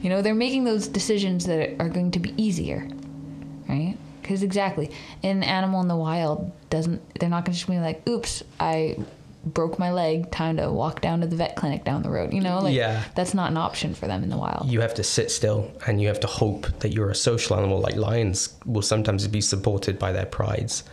You 0.00 0.10
know, 0.10 0.22
they're 0.22 0.32
making 0.32 0.62
those 0.62 0.86
decisions 0.86 1.46
that 1.46 1.74
are 1.80 1.88
going 1.88 2.12
to 2.12 2.20
be 2.20 2.32
easier, 2.40 2.88
right? 3.68 3.96
Because 4.22 4.44
exactly, 4.44 4.92
an 5.24 5.42
animal 5.42 5.80
in 5.80 5.88
the 5.88 5.96
wild 5.96 6.52
doesn't. 6.70 7.02
They're 7.18 7.28
not 7.28 7.44
going 7.44 7.54
to 7.54 7.58
just 7.58 7.68
be 7.68 7.80
like, 7.80 8.08
"Oops, 8.08 8.44
I 8.60 8.96
broke 9.54 9.78
my 9.78 9.90
leg. 9.92 10.30
Time 10.30 10.56
to 10.58 10.70
walk 10.70 11.00
down 11.00 11.20
to 11.20 11.26
the 11.26 11.36
vet 11.36 11.56
clinic 11.56 11.84
down 11.84 12.02
the 12.02 12.10
road." 12.10 12.32
You 12.32 12.40
know, 12.40 12.58
like 12.60 12.74
Yeah. 12.74 13.02
that's 13.14 13.34
not 13.34 13.50
an 13.50 13.56
option 13.56 13.94
for 13.94 14.06
them 14.06 14.22
in 14.22 14.30
the 14.30 14.36
wild. 14.36 14.66
You 14.68 14.80
have 14.80 14.94
to 14.94 15.02
sit 15.02 15.30
still 15.30 15.70
and 15.86 16.00
you 16.00 16.08
have 16.08 16.20
to 16.20 16.26
hope 16.26 16.66
that 16.80 16.92
you're 16.92 17.10
a 17.10 17.14
social 17.14 17.56
animal. 17.56 17.80
Like 17.80 17.96
lions 17.96 18.54
will 18.66 18.82
sometimes 18.82 19.26
be 19.28 19.40
supported 19.40 19.98
by 19.98 20.12
their 20.12 20.26
prides. 20.26 20.84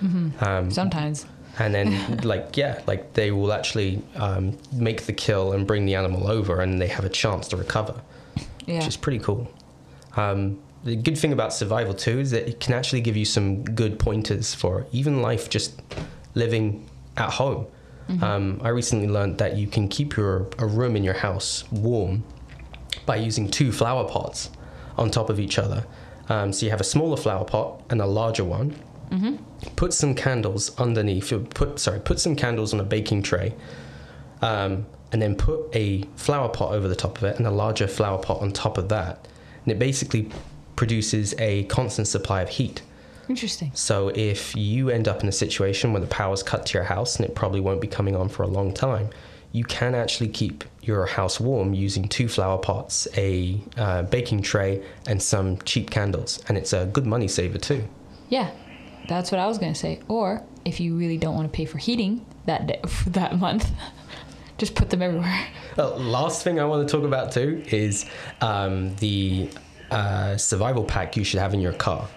Um, 0.42 0.72
Sometimes, 0.72 1.26
and 1.60 1.74
then 1.74 2.18
like 2.24 2.58
yeah 2.58 2.82
like 2.88 3.14
they 3.14 3.32
will 3.32 3.54
actually 3.54 4.02
um, 4.16 4.58
make 4.74 5.04
the 5.04 5.14
kill 5.14 5.54
and 5.54 5.66
bring 5.66 5.86
the 5.86 5.96
animal 5.96 6.28
over 6.30 6.62
and 6.62 6.82
they 6.82 6.88
have 6.88 7.06
a 7.06 7.10
chance 7.10 7.48
to 7.50 7.58
recover 7.58 7.96
yeah, 8.66 8.80
which 8.80 8.88
is 8.88 8.98
pretty 8.98 9.20
cool 9.20 9.50
um, 10.18 10.60
the 10.84 10.96
good 10.96 11.18
thing 11.18 11.32
about 11.34 11.54
survival 11.54 11.94
too 11.94 12.20
is 12.20 12.32
that 12.32 12.48
it 12.48 12.60
can 12.60 12.74
actually 12.74 13.02
give 13.02 13.16
you 13.18 13.26
some 13.26 13.64
good 13.64 13.98
pointers 14.00 14.54
for 14.54 14.86
even 14.92 15.22
life 15.22 15.50
just 15.50 15.82
living 16.36 16.86
at 17.18 17.30
home 17.32 17.66
um, 18.22 18.60
i 18.64 18.70
recently 18.70 19.08
learned 19.08 19.38
that 19.38 19.56
you 19.58 19.68
can 19.68 19.88
keep 19.88 20.16
your 20.16 20.48
a 20.60 20.66
room 20.66 20.96
in 20.96 21.04
your 21.04 21.16
house 21.16 21.64
warm 21.72 22.24
by 23.06 23.16
using 23.16 23.50
two 23.50 23.72
flower 23.72 24.08
pots 24.08 24.50
on 24.98 25.10
top 25.10 25.30
of 25.30 25.40
each 25.40 25.60
other. 25.60 25.86
Um, 26.30 26.52
so 26.54 26.66
you 26.66 26.72
have 26.72 26.82
a 26.82 26.86
smaller 26.86 27.18
flower 27.18 27.46
pot 27.46 27.82
and 27.90 28.02
a 28.02 28.06
larger 28.06 28.44
one. 28.44 28.76
Put 29.76 29.94
some 29.94 30.16
candles 30.16 30.78
underneath 30.80 31.32
put 31.54 31.80
sorry 31.80 32.00
put 32.00 32.20
some 32.20 32.36
candles 32.36 32.74
on 32.74 32.80
a 32.80 32.84
baking 32.84 33.22
tray 33.22 33.54
um, 34.42 34.86
and 35.12 35.22
then 35.22 35.36
put 35.36 35.74
a 35.76 36.04
flower 36.16 36.50
pot 36.50 36.74
over 36.74 36.88
the 36.88 36.96
top 36.96 37.18
of 37.20 37.24
it 37.24 37.38
and 37.38 37.46
a 37.46 37.52
larger 37.52 37.88
flower 37.88 38.18
pot 38.18 38.42
on 38.42 38.52
top 38.52 38.78
of 38.78 38.90
that. 38.90 39.28
And 39.64 39.72
it 39.72 39.80
basically 39.80 40.30
produces 40.76 41.36
a 41.40 41.64
constant 41.66 42.08
supply 42.08 42.42
of 42.42 42.50
heat 42.50 42.82
interesting. 43.30 43.72
so 43.74 44.10
if 44.10 44.56
you 44.56 44.90
end 44.90 45.08
up 45.08 45.22
in 45.22 45.30
a 45.30 45.32
situation 45.32 45.94
where 45.94 46.02
the 46.02 46.08
power's 46.08 46.44
cut 46.44 46.66
to 46.66 46.74
your 46.78 46.84
house 46.84 47.18
and 47.18 47.26
it 47.28 47.36
probably 47.36 47.60
won't 47.60 47.82
be 47.82 47.88
coming 47.88 48.16
on 48.16 48.30
for 48.30 48.44
a 48.44 48.48
long 48.48 48.74
time 48.74 49.10
you 49.52 49.64
can 49.64 49.96
actually 49.96 50.28
keep 50.28 50.66
your 50.82 51.06
house 51.06 51.40
warm 51.40 51.74
using 51.74 52.08
two 52.08 52.28
flower 52.28 52.58
pots 52.58 53.08
a 53.16 53.58
uh, 53.78 54.04
baking 54.04 54.42
tray 54.42 54.84
and 55.08 55.22
some 55.22 55.58
cheap 55.60 55.90
candles 55.90 56.44
and 56.50 56.58
it's 56.58 56.74
a 56.74 56.86
good 56.88 57.06
money 57.06 57.28
saver 57.28 57.58
too 57.58 57.84
Yeah, 58.30 58.52
that's 59.08 59.32
what 59.32 59.40
I 59.40 59.48
was 59.48 59.58
gonna 59.58 59.76
say. 59.76 60.00
Or 60.08 60.44
if 60.66 60.80
you 60.80 60.96
really 60.98 61.18
don't 61.18 61.36
want 61.36 61.52
to 61.52 61.56
pay 61.56 61.66
for 61.66 61.78
heating 61.78 62.26
that 62.46 62.68
day, 62.68 62.82
that 63.08 63.38
month, 63.40 63.70
just 64.58 64.76
put 64.76 64.90
them 64.90 65.02
everywhere. 65.02 65.48
Uh, 65.78 65.96
last 65.96 66.44
thing 66.44 66.60
I 66.60 66.66
want 66.66 66.88
to 66.88 66.92
talk 66.92 67.06
about 67.06 67.32
too 67.32 67.64
is 67.68 68.06
um, 68.42 68.96
the 68.98 69.50
uh, 69.92 70.38
survival 70.38 70.84
pack 70.84 71.16
you 71.16 71.24
should 71.24 71.40
have 71.40 71.54
in 71.54 71.60
your 71.60 71.74
car. 71.74 72.08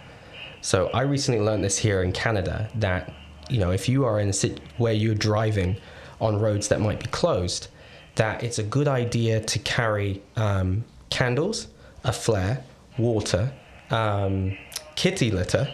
So 0.69 0.91
I 0.93 1.01
recently 1.01 1.41
learned 1.41 1.65
this 1.65 1.79
here 1.79 2.03
in 2.03 2.13
Canada 2.13 2.69
that 2.75 3.11
you 3.49 3.59
know 3.59 3.71
if 3.71 3.89
you 3.89 4.05
are 4.05 4.21
in 4.21 4.29
a 4.29 4.35
sit 4.35 4.61
where 4.77 4.93
you're 4.93 5.15
driving 5.15 5.79
on 6.21 6.39
roads 6.39 6.69
that 6.69 6.79
might 6.79 7.01
be 7.01 7.07
closed, 7.07 7.69
that 8.17 8.43
it's 8.43 8.59
a 8.59 8.63
good 8.63 8.87
idea 8.87 9.41
to 9.41 9.59
carry 9.61 10.21
um, 10.37 10.85
candles, 11.09 11.69
a 12.05 12.13
flare, 12.13 12.63
water, 12.99 13.51
um, 13.91 14.59
kitty 14.95 15.31
litter, 15.31 15.67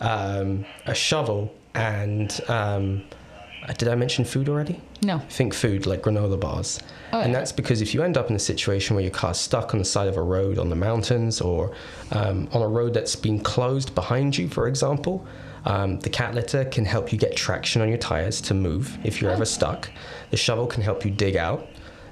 um, 0.00 0.64
a 0.86 0.94
shovel, 1.08 1.54
and 1.74 2.40
um, 2.48 3.04
did 3.78 3.88
I 3.88 3.94
mention 3.94 4.24
food 4.24 4.48
already? 4.48 4.80
No. 5.02 5.18
think 5.30 5.54
food 5.54 5.86
like 5.86 6.02
granola 6.02 6.38
bars. 6.38 6.80
Oh, 7.12 7.20
and 7.20 7.34
that's 7.34 7.52
because 7.52 7.80
if 7.80 7.94
you 7.94 8.02
end 8.02 8.16
up 8.16 8.30
in 8.30 8.36
a 8.36 8.40
situation 8.40 8.96
where 8.96 9.02
your 9.02 9.12
car's 9.12 9.38
stuck 9.38 9.72
on 9.74 9.78
the 9.78 9.84
side 9.84 10.08
of 10.08 10.16
a 10.16 10.22
road 10.22 10.58
on 10.58 10.68
the 10.68 10.76
mountains 10.76 11.40
or 11.40 11.72
um, 12.10 12.48
on 12.52 12.62
a 12.62 12.68
road 12.68 12.94
that's 12.94 13.14
been 13.14 13.38
closed 13.38 13.94
behind 13.94 14.36
you, 14.36 14.48
for 14.48 14.66
example, 14.66 15.26
um, 15.64 16.00
the 16.00 16.10
cat 16.10 16.34
litter 16.34 16.64
can 16.64 16.84
help 16.84 17.12
you 17.12 17.18
get 17.18 17.36
traction 17.36 17.82
on 17.82 17.88
your 17.88 17.98
tires 17.98 18.40
to 18.42 18.54
move 18.54 18.98
if 19.04 19.20
you're 19.20 19.30
ever 19.30 19.44
stuck. 19.44 19.90
The 20.30 20.36
shovel 20.36 20.66
can 20.66 20.82
help 20.82 21.04
you 21.04 21.10
dig 21.10 21.36
out. 21.36 21.68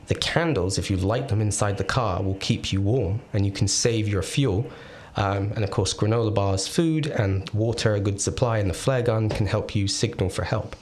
The 0.07 0.15
candles, 0.17 0.79
if 0.79 0.91
you 0.91 0.97
light 0.97 1.29
them 1.29 1.41
inside 1.41 1.79
the 1.79 1.85
car, 1.85 2.23
will 2.23 2.37
keep 2.37 2.73
you 2.73 2.81
warm 2.81 3.21
and 3.33 3.45
you 3.45 3.53
can 3.53 3.67
save 3.67 4.09
your 4.09 4.23
fuel. 4.23 4.71
Um, 5.17 5.53
and 5.55 5.65
of 5.65 5.71
course, 5.71 5.93
granola 5.95 6.33
bars, 6.33 6.69
food, 6.69 7.09
and 7.09 7.49
water, 7.51 7.95
a 7.95 8.01
good 8.01 8.21
supply, 8.21 8.59
and 8.59 8.71
the 8.71 8.75
flare 8.75 9.03
gun 9.03 9.29
can 9.29 9.47
help 9.47 9.75
you 9.75 9.89
signal 9.89 10.31
for 10.31 10.45
help. 10.45 10.77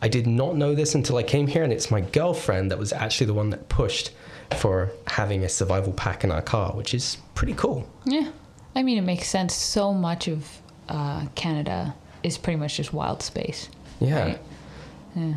I 0.00 0.08
did 0.08 0.26
not 0.26 0.56
know 0.56 0.74
this 0.74 0.94
until 0.94 1.16
I 1.16 1.22
came 1.22 1.46
here, 1.46 1.64
and 1.64 1.72
it's 1.72 1.90
my 1.90 2.00
girlfriend 2.00 2.70
that 2.70 2.78
was 2.78 2.92
actually 2.92 3.26
the 3.26 3.34
one 3.34 3.50
that 3.50 3.68
pushed 3.68 4.10
for 4.56 4.90
having 5.06 5.44
a 5.44 5.48
survival 5.48 5.92
pack 5.92 6.24
in 6.24 6.30
our 6.30 6.42
car, 6.42 6.72
which 6.72 6.94
is 6.94 7.18
pretty 7.34 7.54
cool. 7.54 7.88
Yeah. 8.04 8.30
I 8.74 8.82
mean, 8.82 8.96
it 8.98 9.02
makes 9.02 9.28
sense. 9.28 9.54
So 9.54 9.92
much 9.92 10.28
of 10.28 10.46
uh, 10.88 11.26
Canada 11.34 11.94
is 12.22 12.38
pretty 12.38 12.58
much 12.58 12.76
just 12.76 12.92
wild 12.92 13.22
space. 13.22 13.68
Yeah. 14.00 14.24
Right. 14.24 14.40
Yeah. 15.16 15.34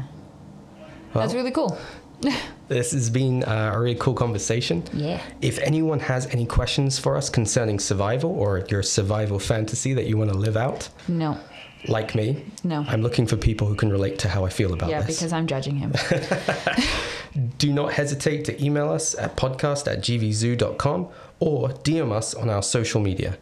Well, 1.14 1.24
That's 1.24 1.34
really 1.34 1.52
cool. 1.52 1.78
This 2.68 2.94
has 2.94 3.10
been 3.10 3.44
uh, 3.44 3.72
a 3.74 3.80
really 3.80 3.96
cool 3.96 4.14
conversation. 4.14 4.84
Yeah. 4.94 5.22
If 5.42 5.60
anyone 5.60 6.00
has 6.00 6.26
any 6.28 6.46
questions 6.46 6.98
for 6.98 7.18
us 7.18 7.30
concerning 7.30 7.80
survival 7.80 8.32
or 8.32 8.64
your 8.70 8.82
survival 8.82 9.40
fantasy 9.40 9.94
that 9.94 10.06
you 10.06 10.18
want 10.18 10.32
to 10.32 10.38
live 10.38 10.56
out, 10.56 10.88
No. 11.10 11.38
Like 11.88 12.14
me, 12.14 12.46
No. 12.64 12.86
I'm 12.88 13.02
looking 13.02 13.26
for 13.26 13.36
people 13.38 13.68
who 13.68 13.76
can 13.76 13.90
relate 13.90 14.20
to 14.20 14.30
how 14.30 14.46
I 14.46 14.50
feel 14.50 14.72
about 14.74 14.90
yeah, 14.90 15.02
this. 15.02 15.16
Yeah, 15.18 15.20
because 15.22 15.34
I'm 15.34 15.48
judging 15.48 15.78
him. 15.78 15.94
Do 17.58 17.72
not 17.74 17.94
hesitate 17.94 18.46
to 18.46 18.64
email 18.64 18.90
us 18.90 19.16
at 19.18 19.36
podcast 19.36 19.92
at 19.92 20.00
gvzoo.com 20.00 21.08
or 21.40 21.70
DM 21.70 22.12
us 22.12 22.34
on 22.34 22.50
our 22.50 22.62
social 22.62 23.02
media. 23.02 23.38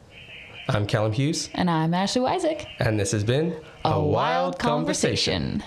I'm 0.69 0.85
Calum 0.85 1.11
Hughes, 1.11 1.49
and 1.55 1.69
I'm 1.69 1.93
Ashley 1.95 2.25
Isaac. 2.25 2.67
and 2.77 2.99
this 2.99 3.11
has 3.11 3.23
been 3.23 3.55
A 3.83 3.99
wild 3.99 4.59
conversation. 4.59 5.63